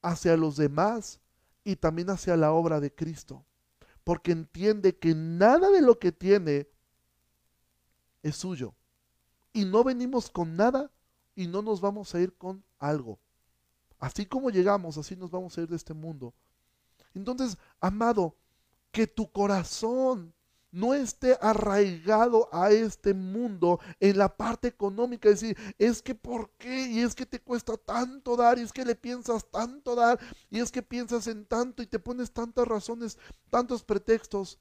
[0.00, 1.20] hacia los demás
[1.64, 3.44] y también hacia la obra de Cristo.
[4.04, 6.68] Porque entiende que nada de lo que tiene
[8.22, 8.74] es suyo.
[9.52, 10.92] Y no venimos con nada
[11.34, 13.18] y no nos vamos a ir con algo.
[13.98, 16.34] Así como llegamos, así nos vamos a ir de este mundo.
[17.16, 18.36] Entonces, amado,
[18.92, 20.34] que tu corazón
[20.70, 26.50] no esté arraigado a este mundo en la parte económica, es decir, es que ¿por
[26.58, 26.88] qué?
[26.88, 30.60] Y es que te cuesta tanto dar, y es que le piensas tanto dar, y
[30.60, 34.58] es que piensas en tanto y te pones tantas razones, tantos pretextos.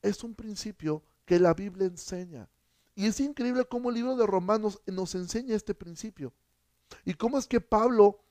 [0.00, 2.48] Es un principio que la Biblia enseña.
[2.94, 6.32] Y es increíble cómo el libro de Romanos nos enseña este principio.
[7.04, 8.24] Y cómo es que Pablo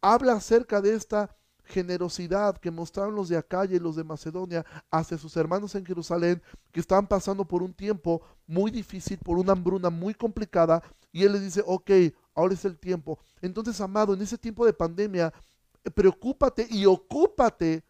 [0.00, 5.18] habla acerca de esta generosidad que mostraron los de Acaya y los de Macedonia hacia
[5.18, 9.90] sus hermanos en Jerusalén, que estaban pasando por un tiempo muy difícil, por una hambruna
[9.90, 11.90] muy complicada, y él les dice, ok,
[12.34, 13.18] ahora es el tiempo.
[13.40, 15.32] Entonces, amado, en ese tiempo de pandemia,
[15.94, 17.84] preocúpate y ocúpate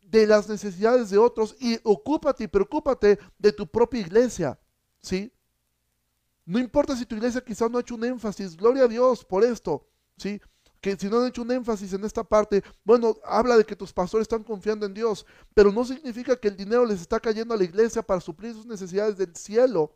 [0.00, 4.58] de las necesidades de otros y ocúpate y preocúpate de tu propia iglesia,
[5.00, 5.32] ¿sí?
[6.44, 9.44] No importa si tu iglesia quizás no ha hecho un énfasis, gloria a Dios por
[9.44, 10.40] esto, ¿sí?
[10.80, 13.92] Que si no han hecho un énfasis en esta parte, bueno, habla de que tus
[13.92, 17.56] pastores están confiando en Dios, pero no significa que el dinero les está cayendo a
[17.56, 19.94] la iglesia para suplir sus necesidades del cielo.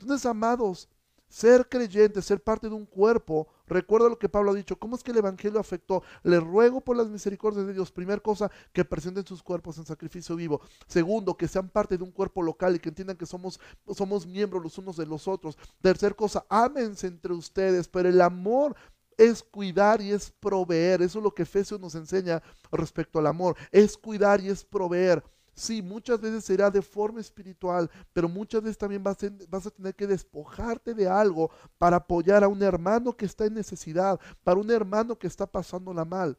[0.00, 0.88] Entonces, amados,
[1.32, 5.02] ser creyente, ser parte de un cuerpo, recuerda lo que Pablo ha dicho, ¿cómo es
[5.02, 6.02] que el Evangelio afectó?
[6.24, 10.36] Le ruego por las misericordias de Dios, primer cosa, que presenten sus cuerpos en sacrificio
[10.36, 10.60] vivo.
[10.86, 13.58] Segundo, que sean parte de un cuerpo local y que entiendan que somos,
[13.96, 15.56] somos miembros los unos de los otros.
[15.80, 18.76] Tercer cosa, ámense entre ustedes, pero el amor
[19.22, 21.02] es cuidar y es proveer.
[21.02, 23.56] Eso es lo que Efesios nos enseña respecto al amor.
[23.70, 25.22] Es cuidar y es proveer.
[25.54, 29.70] Sí, muchas veces será de forma espiritual, pero muchas veces también vas a, vas a,
[29.70, 34.58] tener que despojarte de algo para apoyar a un hermano que está en necesidad, para
[34.58, 36.38] un hermano que está pasándola mal.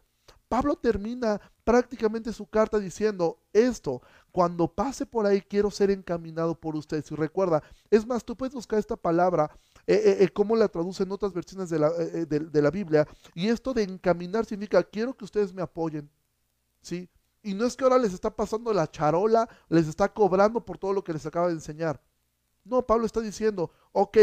[0.50, 6.76] Pablo termina prácticamente su carta diciendo esto, cuando pase por ahí quiero ser encaminado por
[6.76, 7.12] ustedes.
[7.12, 9.50] Y recuerda, es más, tú puedes buscar esta palabra
[9.86, 13.08] eh, eh, eh, cómo la traducen otras versiones de la, de, la, Biblia.
[13.34, 16.10] Y esto de encaminar significa, quiero que ustedes me apoyen.
[16.82, 17.10] ¿Sí?
[17.42, 20.94] Y no es que ahora les está pasando la charola, les está cobrando por todo
[20.94, 22.02] lo que les acaba de enseñar.
[22.64, 24.18] No, Pablo está diciendo, ok,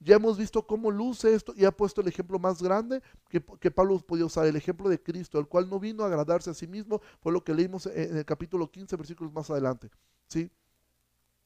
[0.00, 3.70] ya hemos visto cómo luce esto y ha puesto el ejemplo más grande que, que,
[3.70, 6.66] Pablo podía usar, el ejemplo de Cristo, el cual no vino a agradarse a sí
[6.66, 9.90] mismo, fue lo que leímos en el capítulo 15, versículos más adelante,
[10.28, 10.50] ¿sí?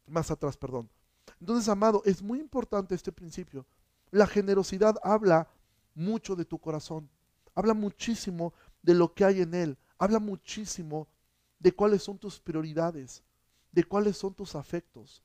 [0.07, 0.91] Más atrás, perdón.
[1.41, 3.67] Entonces, amado, es muy importante este principio.
[4.11, 5.49] La generosidad habla
[5.95, 7.09] mucho de tu corazón,
[7.55, 11.09] habla muchísimo de lo que hay en él, habla muchísimo
[11.59, 13.23] de cuáles son tus prioridades,
[13.73, 15.23] de cuáles son tus afectos,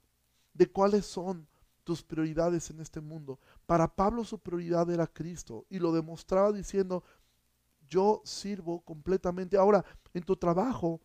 [0.53, 1.47] de cuáles son
[1.83, 3.39] tus prioridades en este mundo.
[3.65, 7.03] Para Pablo su prioridad era Cristo y lo demostraba diciendo,
[7.87, 9.57] yo sirvo completamente.
[9.57, 10.99] Ahora, en tu trabajo,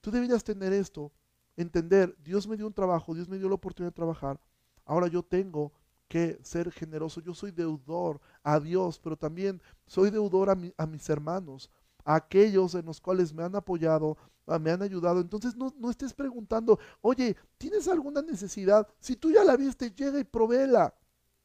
[0.00, 1.12] tú deberías tener esto,
[1.56, 4.40] entender, Dios me dio un trabajo, Dios me dio la oportunidad de trabajar,
[4.84, 5.72] Ahora yo tengo
[6.08, 7.20] que ser generoso.
[7.22, 11.70] Yo soy deudor a Dios, pero también soy deudor a, mis hermanos,
[12.04, 14.18] a aquellos en los cuales me han apoyado,
[14.60, 15.20] me han ayudado.
[15.20, 18.86] Entonces no, no, estés preguntando, oye, ¿tienes alguna necesidad?
[19.00, 20.94] Si tú ya la viste, llega y provéela.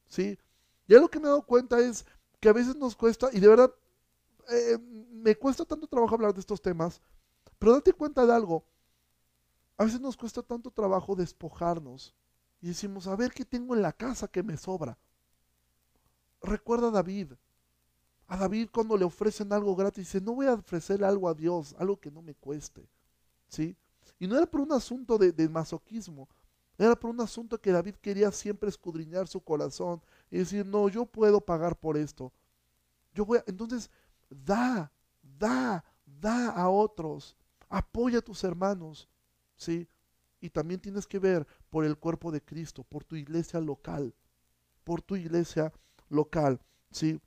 [0.07, 0.37] ¿Sí?
[0.87, 2.05] Ya lo que me he dado cuenta es
[2.39, 3.73] que a veces nos cuesta, y de verdad
[4.49, 4.77] eh,
[5.11, 7.01] me cuesta tanto trabajo hablar de estos temas,
[7.57, 8.65] pero date cuenta de algo.
[9.77, 12.13] A veces nos cuesta tanto trabajo despojarnos
[12.61, 14.97] y decimos, a ver qué tengo en la casa que me sobra.
[16.41, 17.33] Recuerda a David.
[18.27, 21.75] A David cuando le ofrecen algo gratis, dice, no voy a ofrecer algo a Dios,
[21.77, 22.87] algo que no me cueste.
[23.47, 23.75] ¿Sí?
[24.19, 26.27] Y no era por un asunto de, masoquismo,
[26.77, 31.05] era por un asunto que David quería siempre escudriñar su corazón y decir, no, yo
[31.05, 32.31] puedo pagar por esto.
[33.13, 33.89] Yo voy Entonces,
[34.29, 34.91] da,
[35.21, 37.35] da, da a otros.
[37.69, 39.07] Apoya a tus hermanos.
[39.55, 39.87] ¿Sí?
[40.39, 44.13] Y también tienes que ver por el cuerpo de Cristo, por tu iglesia local,
[44.83, 45.73] por tu iglesia
[46.09, 46.59] local,
[46.91, 47.19] ¿sí?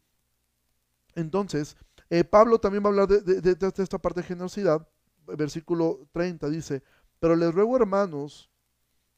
[1.14, 1.76] Entonces,
[2.08, 4.86] eh, Pablo también va a hablar de, esta parte de generosidad.
[5.26, 6.82] Versículo 30 dice,
[7.18, 8.50] pero les ruego hermanos,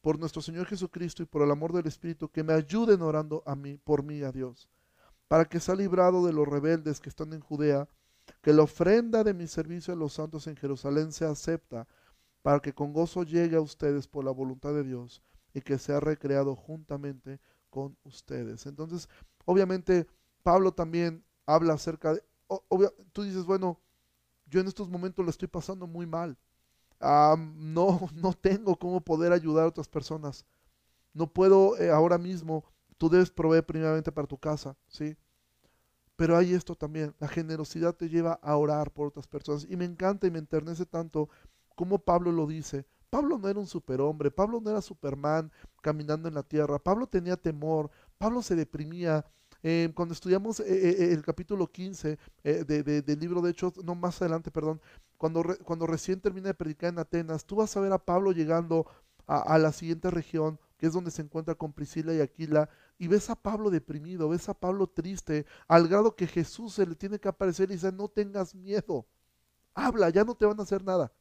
[0.01, 3.55] por nuestro Señor Jesucristo y por el amor del Espíritu, que me ayuden orando a
[3.55, 4.67] mí, por mí a Dios,
[5.29, 7.87] para que sea librado de los rebeldes que están en Judea,
[8.41, 11.87] que la ofrenda de mi servicio a los santos en Jerusalén se acepta
[12.43, 15.23] para que con gozo llegue a ustedes por la voluntad de Dios
[15.53, 17.39] y que sea recreado juntamente
[17.71, 18.67] con ustedes.
[18.67, 19.09] Entonces,
[19.45, 20.05] obviamente,
[20.43, 22.23] Pablo también habla acerca de,
[23.13, 23.79] tú dices, bueno,
[24.45, 26.37] yo en estos momentos lo estoy pasando muy mal.
[27.47, 30.45] no, no tengo cómo poder ayudar a otras personas.
[31.13, 32.63] No puedo eh, ahora mismo
[32.97, 35.17] tú debes proveer primeramente para tu casa, ¿sí?
[36.15, 39.65] Pero hay esto también, la generosidad te lleva a orar por otras personas.
[39.69, 41.29] Y me encanta y me enternece tanto
[41.75, 42.85] como Pablo lo dice.
[43.13, 45.51] Pablo no era un superhombre, Pablo no era Superman
[45.81, 49.23] caminando en la tierra, Pablo tenía temor, Pablo se deprimía.
[49.61, 54.49] Eh, cuando estudiamos eh, eh, el capítulo 15 del libro de Hechos, no más adelante,
[54.49, 54.81] perdón,
[55.17, 58.87] cuando, cuando recién termina de predicar en Atenas, tú vas a ver a Pablo llegando
[59.27, 62.67] a, a la siguiente región, que es donde se encuentra con Priscila y Aquila,
[62.97, 66.95] y ves a Pablo deprimido, ves a Pablo triste, al grado que Jesús se le
[66.95, 69.05] tiene que aparecer y dice, no tengas miedo,
[69.75, 71.13] habla, ya no te van a hacer nada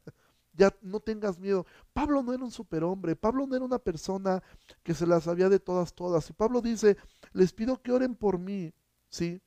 [0.52, 1.66] ya no tengas miedo.
[1.92, 4.42] Pablo no era un superhombre, Pablo no era una persona
[4.82, 6.28] que se las sabía de todas, todas.
[6.30, 6.96] Y Pablo dice,
[7.32, 8.72] les pido que oren por mí,
[9.08, 9.40] ¿sí?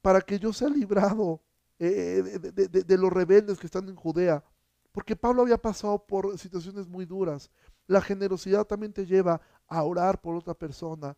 [0.00, 1.40] Para que yo sea librado
[1.78, 4.44] eh, de, de, los rebeldes que están en Judea.
[4.92, 7.50] Porque Pablo había pasado por situaciones muy duras.
[7.86, 11.16] La generosidad también te lleva a orar por otra persona.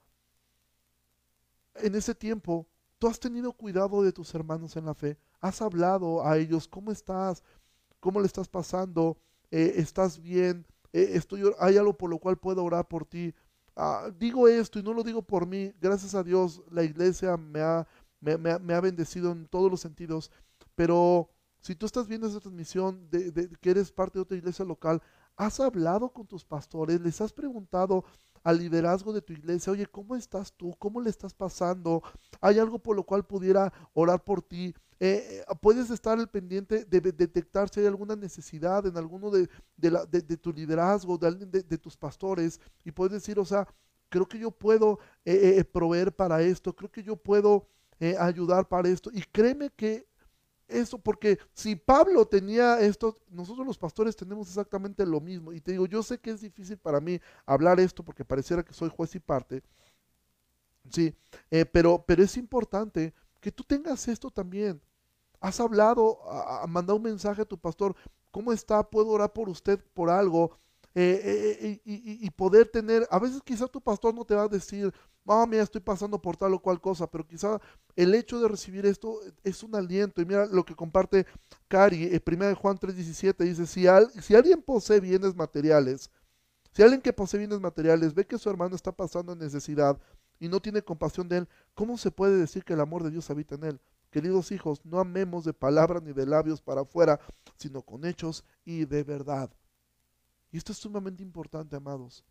[1.76, 2.66] En ese tiempo,
[2.98, 5.18] tú has tenido cuidado de tus hermanos en la fe.
[5.40, 7.42] Has hablado a ellos, ¿cómo estás?
[8.00, 9.18] ¿Cómo le estás pasando?
[9.50, 10.66] Eh, ¿Estás bien?
[10.92, 13.34] Eh, estoy, ¿Hay algo por lo cual puedo orar por ti?
[13.76, 15.72] Ah, digo esto y no lo digo por mí.
[15.80, 17.86] Gracias a Dios la iglesia me ha,
[18.20, 20.30] me, me, ha bendecido en todos los sentidos.
[20.74, 21.30] Pero
[21.60, 25.02] si tú estás viendo esa transmisión de, de, que eres parte de otra iglesia local,
[25.36, 28.04] has hablado con tus pastores, les has preguntado
[28.42, 30.74] al liderazgo de tu iglesia, oye, ¿cómo estás tú?
[30.78, 32.02] ¿Cómo le estás pasando?
[32.40, 34.74] ¿Hay algo por lo cual pudiera orar por ti?
[35.02, 39.48] Eh, eh, puedes estar al pendiente de, detectar si hay alguna necesidad en alguno de,
[39.78, 43.66] de, tu liderazgo, de, tus pastores, y puedes decir, o sea,
[44.10, 47.66] creo que yo puedo eh, proveer para esto, creo que yo puedo
[48.18, 49.10] ayudar para esto.
[49.12, 50.06] Y créeme que
[50.68, 55.52] eso, porque si Pablo tenía esto, nosotros los pastores tenemos exactamente lo mismo.
[55.54, 58.74] Y te digo, yo sé que es difícil para mí hablar esto porque pareciera que
[58.74, 59.62] soy juez y parte.
[60.90, 61.14] Sí,
[61.72, 64.80] pero, pero es importante que tú tengas esto también.
[65.40, 67.94] Has hablado, ha mandado un mensaje a tu pastor,
[68.30, 68.82] ¿cómo está?
[68.82, 70.58] ¿Puedo orar por usted por algo?
[70.94, 74.48] Eh, eh, eh, y, poder tener, a veces quizá tu pastor no te va a
[74.48, 74.92] decir,
[75.26, 77.60] ah, mira, estoy pasando por tal o cual cosa, pero quizá
[77.94, 80.20] el hecho de recibir esto es un aliento.
[80.20, 81.26] Y mira lo que comparte
[81.68, 83.84] Cari, en 1 Juan 3:17, dice, si,
[84.20, 86.10] si alguien posee bienes materiales,
[86.72, 89.98] si alguien que posee bienes materiales ve que su hermano está pasando en necesidad
[90.40, 93.30] y no tiene compasión de él, ¿cómo se puede decir que el amor de Dios
[93.30, 93.80] habita en él?
[94.10, 97.20] Queridos hijos, no amemos de palabras ni de labios para afuera,
[97.56, 99.52] sino con hechos y de verdad.
[100.50, 102.24] Y esto es sumamente importante, amados,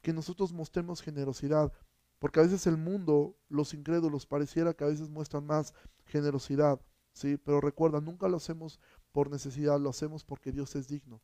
[0.00, 1.70] que nosotros mostremos generosidad,
[2.18, 5.74] porque a veces el mundo, los incrédulos, pareciera que a veces muestran más
[6.06, 6.80] generosidad,
[7.12, 7.36] ¿sí?
[7.36, 8.80] Pero recuerda, nunca lo hacemos
[9.12, 11.20] por necesidad, lo hacemos porque Dios es digno,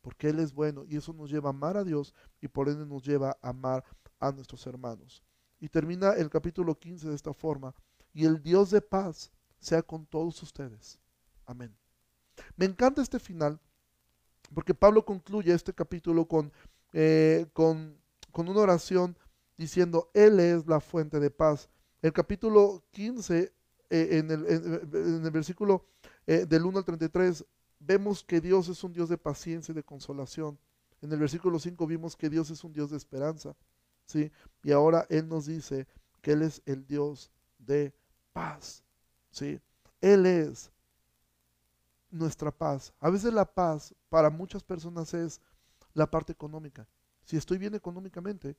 [0.00, 2.84] porque Él es bueno, y eso nos lleva a amar a Dios y por ende
[2.84, 3.84] nos lleva a amar
[4.18, 5.22] a nuestros hermanos.
[5.60, 7.76] Y termina el capítulo 15 de esta forma,
[8.12, 10.98] y el Dios de paz sea con todos ustedes.
[11.44, 11.76] Amén.
[12.56, 13.60] Me encanta este final,
[14.54, 16.52] porque Pablo concluye este capítulo con,
[16.92, 17.98] eh, con,
[18.30, 19.16] con, una oración
[19.56, 21.68] diciendo, Él es la fuente de paz.
[22.02, 23.52] El capítulo 15,
[23.90, 25.86] eh, en, el, en, el, versículo
[26.26, 27.44] eh, del 1 al 33,
[27.78, 30.58] vemos que Dios es un Dios de paciencia y de consolación.
[31.00, 33.56] En el versículo 5 vimos que Dios es un Dios de esperanza.
[34.04, 34.30] ¿sí?
[34.62, 35.86] Y ahora Él nos dice
[36.20, 37.94] que Él es el Dios de
[38.32, 38.82] paz.
[39.36, 39.60] ¿Sí?
[40.00, 40.70] Él es
[42.10, 42.94] nuestra paz.
[43.00, 45.40] A veces la paz para muchas personas es
[45.92, 46.88] la parte económica.
[47.22, 48.56] Si estoy bien económicamente,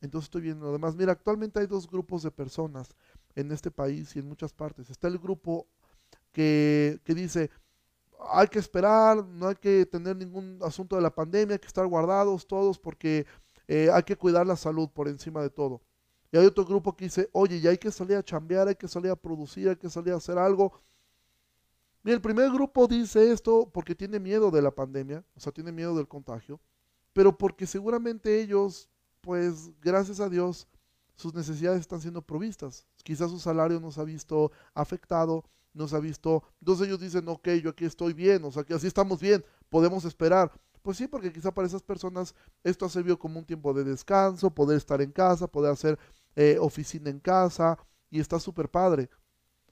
[0.00, 0.62] entonces estoy bien.
[0.62, 2.94] Además, mira, actualmente hay dos grupos de personas
[3.34, 4.88] en este país y en muchas partes.
[4.88, 5.66] Está el grupo
[6.30, 7.50] que, dice,
[8.30, 11.86] hay que esperar, no hay que tener ningún asunto de la pandemia, hay que estar
[11.86, 13.26] guardados todos porque
[13.66, 15.80] eh, hay que cuidar la salud por encima de todo.
[16.34, 18.88] Y hay otro grupo que dice, oye, ya hay que salir a chambear, hay que
[18.88, 20.72] salir a producir, hay que salir a hacer algo.
[22.02, 25.70] Y el primer grupo dice esto porque tiene miedo de la pandemia, o sea, tiene
[25.70, 26.60] miedo del contagio,
[27.12, 30.66] pero porque seguramente ellos, pues gracias a Dios,
[31.14, 32.84] sus necesidades están siendo provistas.
[33.04, 37.70] Quizás su salario nos ha visto afectado, nos ha visto, entonces ellos dicen, ok, yo
[37.70, 40.50] aquí estoy bien, o sea, que así estamos bien, podemos esperar.
[40.82, 44.50] Pues sí, porque quizá para esas personas esto ha servido como un tiempo de descanso,
[44.50, 45.98] poder estar en casa, poder hacer
[46.36, 47.78] eh, oficina en casa
[48.10, 49.08] y está súper padre.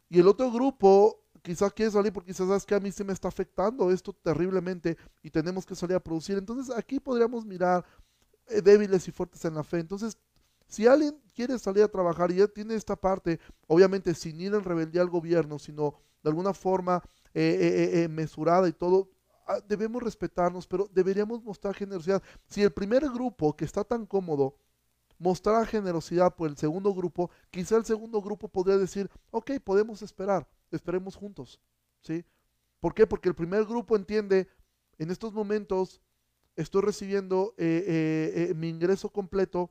[0.09, 3.13] Y el otro grupo quizás quiere salir porque quizás sabes que a mí se me
[3.13, 6.39] está afectando esto terriblemente y tenemos que salir a producir.
[6.39, 7.85] Entonces aquí podríamos mirar
[8.47, 9.81] eh, débiles y fuertes en la fe.
[9.81, 10.17] Entonces,
[10.69, 14.65] si alguien quiere salir a trabajar y ya tiene esta parte, obviamente sin ir en
[14.65, 17.03] rebeldía al gobierno, sino de alguna forma
[17.35, 19.11] eh, mesurada y todo,
[19.47, 22.23] ah, debemos respetarnos, pero deberíamos mostrar generosidad.
[22.49, 24.57] Si el primer grupo que está tan cómodo
[25.23, 30.49] mostrara generosidad por el segundo grupo, quizá el segundo grupo podría decir, ok, podemos esperar,
[30.73, 31.61] esperemos juntos.
[32.03, 32.25] ¿sí?
[32.81, 33.07] ¿Por qué?
[33.07, 34.49] Porque el primer grupo entiende,
[34.99, 36.01] en estos momentos
[36.57, 39.71] estoy recibiendo eh, eh, eh, mi ingreso completo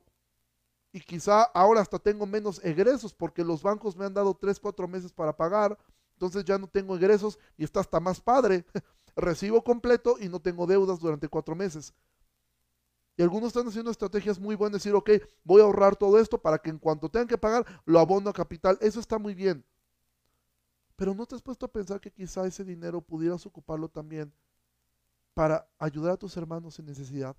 [0.90, 4.88] y quizá ahora hasta tengo menos egresos porque los bancos me han dado 3, 4
[4.88, 5.78] meses para pagar,
[6.14, 8.64] entonces ya no tengo egresos y está hasta más padre.
[9.14, 11.92] Recibo completo y no tengo deudas durante cuatro meses.
[13.22, 15.10] Algunos están haciendo estrategias muy buenas, decir, ok,
[15.44, 18.32] voy a ahorrar todo esto para que en cuanto tengan que pagar, lo abono a
[18.32, 18.76] capital.
[18.80, 19.64] Eso está muy bien.
[20.96, 24.32] Pero ¿no te has puesto a pensar que quizá ese dinero pudieras ocuparlo también
[25.34, 27.36] para ayudar a tus hermanos en necesidad?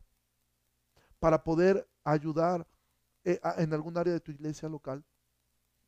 [1.20, 2.68] Para poder ayudar
[3.24, 5.04] eh, en algún área de tu iglesia local.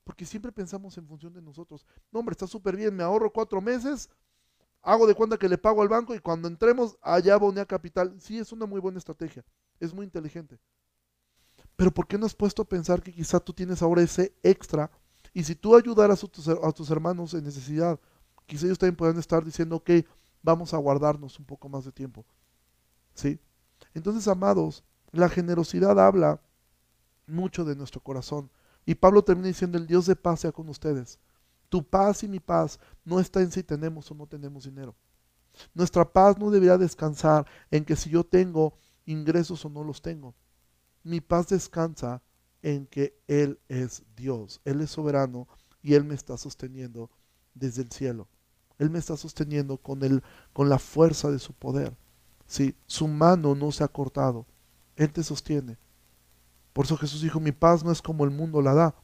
[0.03, 1.85] Porque siempre pensamos en función de nosotros.
[2.11, 4.09] No, hombre, está súper bien, me ahorro cuatro meses,
[4.81, 8.15] hago de cuenta que le pago al banco y cuando entremos allá aboné capital.
[8.19, 9.43] Sí, es una muy buena estrategia,
[9.79, 10.59] es muy inteligente.
[11.75, 14.89] Pero ¿por qué no has puesto a pensar que quizá tú tienes ahora ese extra
[15.35, 17.99] y si tú ayudaras a tus, hermanos en necesidad,
[18.45, 19.91] quizá ellos también puedan estar diciendo, ok,
[20.41, 22.25] vamos a guardarnos un poco más de tiempo.
[23.13, 23.37] ¿Sí?
[23.93, 26.39] Entonces, amados, la generosidad habla
[27.27, 28.49] mucho de nuestro corazón.
[28.85, 31.19] Y Pablo termina diciendo, el Dios de paz sea con ustedes.
[31.67, 34.95] Tu paz y mi paz no está en si tenemos o no tenemos dinero.
[35.73, 40.35] Nuestra paz no debería descansar en que si yo tengo ingresos o no los tengo.
[41.03, 42.21] Mi paz descansa
[42.61, 45.47] en que Él es Dios, Él es soberano
[45.81, 47.11] y Él me está sosteniendo
[47.53, 48.27] desde el cielo.
[48.77, 51.95] Él me está sosteniendo con, el, con la fuerza de su poder.
[52.45, 54.45] Sí, su mano no se ha cortado.
[54.95, 55.77] Él te sostiene.
[56.73, 58.95] Por eso Jesús dijo, mi paz no es como el mundo la da.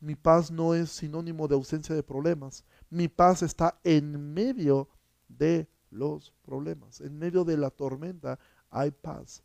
[0.00, 2.64] Mi paz no es sinónimo de ausencia de problemas.
[2.90, 4.88] Mi paz está en medio
[5.28, 7.00] de los problemas.
[7.00, 8.38] En medio de la tormenta
[8.74, 9.42] hay paz.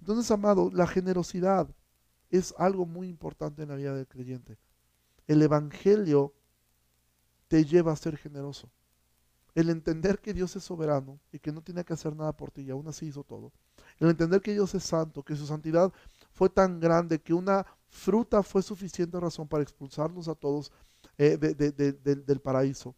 [0.00, 1.68] Entonces, amado, la generosidad
[2.30, 4.58] es algo muy importante en la vida del creyente.
[5.26, 6.34] El Evangelio
[7.48, 8.68] te lleva a ser generoso.
[9.54, 12.62] El entender que Dios es soberano y que no tiene que hacer nada por ti
[12.62, 13.52] y aún así hizo todo.
[13.98, 15.92] El entender que Dios es santo, que su santidad
[16.32, 20.72] fue tan grande que una fruta fue suficiente razón para expulsarnos a todos
[21.18, 22.94] eh, del paraíso.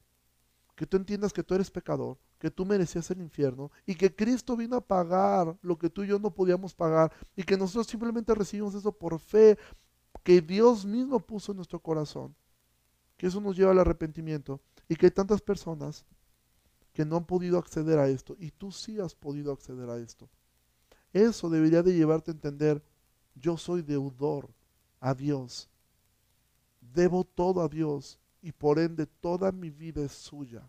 [0.75, 4.57] Que tú entiendas que tú eres pecador, que tú merecías el infierno y que Cristo
[4.57, 8.35] vino a pagar lo que tú y yo no podíamos pagar y que nosotros simplemente
[8.35, 9.59] recibimos eso por fe
[10.23, 12.35] que Dios mismo puso en nuestro corazón.
[13.17, 16.05] Que eso nos lleva al arrepentimiento y que hay tantas personas
[16.93, 20.29] que no han podido acceder a esto y tú sí has podido acceder a esto.
[21.13, 22.83] Eso debería de llevarte a entender
[23.35, 24.51] yo soy deudor
[25.01, 25.69] a Dios.
[26.81, 30.69] Debo todo a Dios y por ende toda mi vida es suya.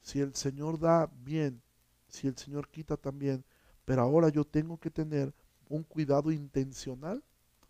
[0.00, 1.62] Si el Señor da bien,
[2.08, 3.44] si el Señor quita también,
[3.84, 5.34] pero ahora yo tengo que tener
[5.68, 7.22] un cuidado intencional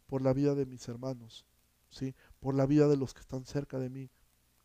[0.07, 1.45] por la vida de mis hermanos,
[1.91, 2.15] ¿sí?
[2.41, 4.11] por la vida de los que están cerca de mí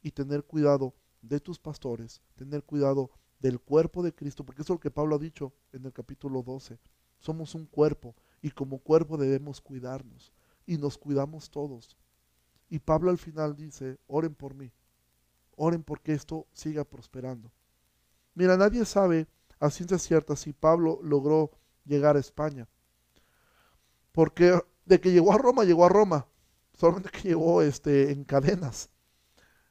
[0.01, 4.77] y tener cuidado de tus pastores, tener cuidado del cuerpo de Cristo, porque eso es
[4.77, 6.79] lo que Pablo ha dicho en el capítulo 12.
[7.19, 10.31] Somos un cuerpo y como cuerpo debemos cuidarnos
[10.65, 11.97] y nos cuidamos todos.
[12.71, 14.71] Y Pablo al final dice, oren por mí,
[15.57, 17.51] oren porque esto siga prosperando.
[18.33, 19.27] Mira, nadie sabe
[19.59, 21.51] a ciencia cierta si Pablo logró
[21.83, 22.69] llegar a España.
[24.13, 26.27] Porque de que llegó a Roma, llegó a Roma.
[26.73, 28.89] Solamente que llegó este, en cadenas.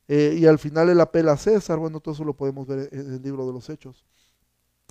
[0.07, 1.78] Eh, y al final él apela a César.
[1.78, 4.05] Bueno, todo eso lo podemos ver en el libro de los Hechos.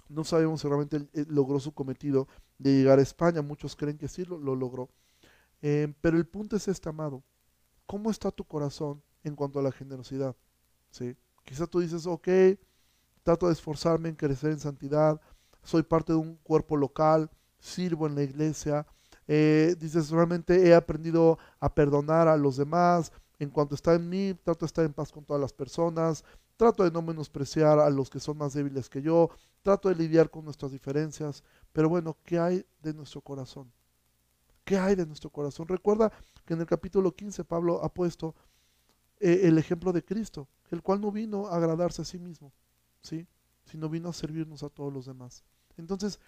[0.07, 3.43] No sabemos si realmente logró su cometido de llegar a España.
[3.43, 4.89] Muchos creen que sí lo, logró.
[5.61, 7.23] Eh, pero el punto es este, amado.
[7.89, 10.35] ¿Cómo está tu corazón en cuanto a la generosidad?
[10.91, 11.17] ¿Sí?
[11.43, 12.27] Quizá tú dices, ok,
[13.23, 15.19] trato de esforzarme en crecer en santidad,
[15.63, 18.85] soy parte de un cuerpo local, sirvo en la iglesia.
[19.27, 23.11] Eh, dices, realmente he aprendido a perdonar a los demás.
[23.39, 26.23] En cuanto está en mí, trato de estar en paz con todas las personas.
[26.57, 29.31] Trato de no menospreciar a los que son más débiles que yo.
[29.63, 31.43] Trato de lidiar con nuestras diferencias.
[31.73, 33.71] Pero bueno, ¿qué hay de nuestro corazón?
[34.69, 35.67] ¿Qué hay de nuestro corazón?
[35.67, 36.11] Recuerda
[36.49, 38.33] que en el capítulo 15 Pablo ha puesto
[39.19, 42.51] eh, el ejemplo de Cristo, el cual no vino a agradarse a sí mismo,
[43.03, 43.27] ¿sí?
[43.65, 45.43] sino vino a servirnos a todos los demás.
[45.77, 46.19] Entonces,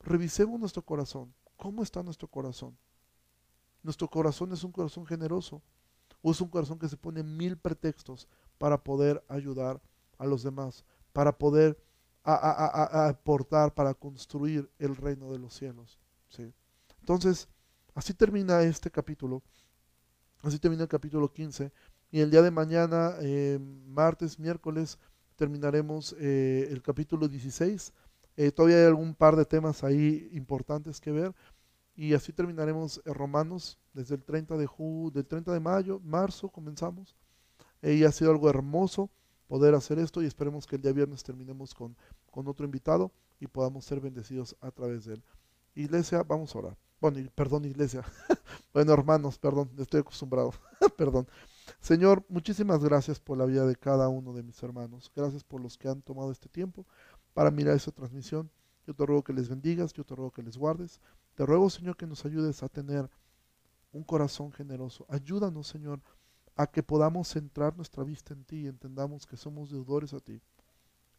[0.00, 1.32] revisemos nuestro corazón.
[1.56, 2.76] ¿Cómo está nuestro corazón?
[3.84, 5.62] ¿Nuestro corazón es un corazón generoso?
[6.22, 8.26] ¿O es un corazón que se pone mil pretextos
[8.58, 9.80] para poder ayudar
[10.18, 11.80] a los demás, para poder
[12.24, 16.00] aportar, para construir el reino de los cielos.
[16.30, 16.52] ¿sí?
[16.98, 17.48] Entonces,
[17.94, 19.44] así termina este capítulo,
[20.42, 21.72] así termina el capítulo 15,
[22.10, 24.98] y el día de mañana, eh, martes, miércoles,
[25.36, 27.92] terminaremos eh, el capítulo 16.
[28.36, 31.34] Eh, todavía hay algún par de temas ahí importantes que ver.
[31.94, 37.16] Y así terminaremos Romanos desde el 30 de, ju del 30 de mayo, marzo comenzamos.
[37.82, 39.10] y ha sido algo hermoso
[39.48, 41.96] poder hacer esto y esperemos que el día viernes terminemos con,
[42.30, 45.24] con otro invitado y podamos ser bendecidos a través de él.
[45.74, 46.87] Iglesia, vamos a orar.
[47.00, 48.02] Bueno, perdón, iglesia.
[48.74, 50.52] bueno, hermanos, perdón, estoy acostumbrado.
[50.96, 51.28] perdón.
[51.80, 55.10] Señor, muchísimas gracias por la vida de cada uno de mis hermanos.
[55.14, 56.86] Gracias por los que han tomado este tiempo
[57.34, 58.50] para mirar esa transmisión.
[58.86, 61.00] Yo te ruego que les bendigas, yo te ruego que les guardes.
[61.34, 63.08] Te ruego, Señor, que nos ayudes a tener
[63.92, 65.06] un corazón generoso.
[65.08, 66.00] Ayúdanos, Señor,
[66.56, 70.40] a que podamos centrar nuestra vista en ti y entendamos que somos deudores a ti.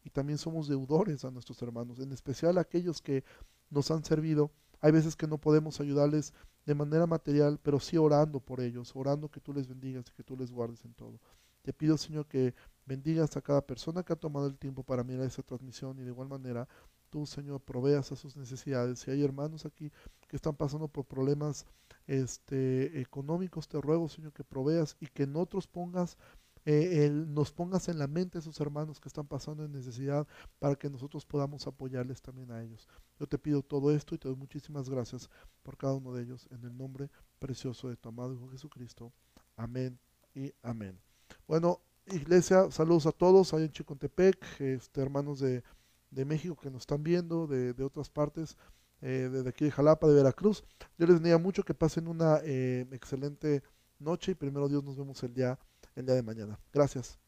[0.04, 3.24] Y también somos deudores a nuestros hermanos, en especial a aquellos que
[3.70, 4.50] nos han servido.
[4.80, 6.32] Hay veces que no podemos ayudarles
[6.66, 10.22] de manera material, pero sí orando por ellos, orando que tú les bendigas y que
[10.22, 11.20] tú les guardes en todo.
[11.62, 12.54] Te pido, Señor, que
[12.86, 16.10] bendigas a cada persona que ha tomado el tiempo para mirar esa transmisión y de
[16.10, 16.66] igual manera
[17.10, 19.00] tú, Señor, proveas a sus necesidades.
[19.00, 19.92] Si hay hermanos aquí
[20.28, 21.66] que están pasando por problemas
[22.06, 26.16] este, económicos, te ruego, Señor, que proveas y que en otros pongas,
[26.64, 30.26] eh, nos pongas en la mente a esos hermanos que están pasando en necesidad
[30.58, 32.88] para que nosotros podamos apoyarles también a ellos.
[33.18, 35.30] Yo te pido todo esto y te doy muchísimas gracias
[35.62, 39.12] por cada uno de ellos en el nombre precioso de tu amado Hijo Jesucristo.
[39.56, 39.98] Amén
[40.34, 40.98] y amén.
[41.46, 45.62] Bueno, iglesia, saludos a todos, hay en Chicontepec, este, hermanos de,
[46.10, 48.56] México que nos están viendo, de, de otras partes
[49.02, 50.62] eh, desde aquí de Jalapa, de Veracruz.
[50.98, 53.62] Yo les bendiga mucho, que pasen una eh, excelente
[53.98, 55.58] noche y primero Dios nos vemos el día,
[56.00, 56.58] el día de mañana.
[56.72, 57.18] Gracias.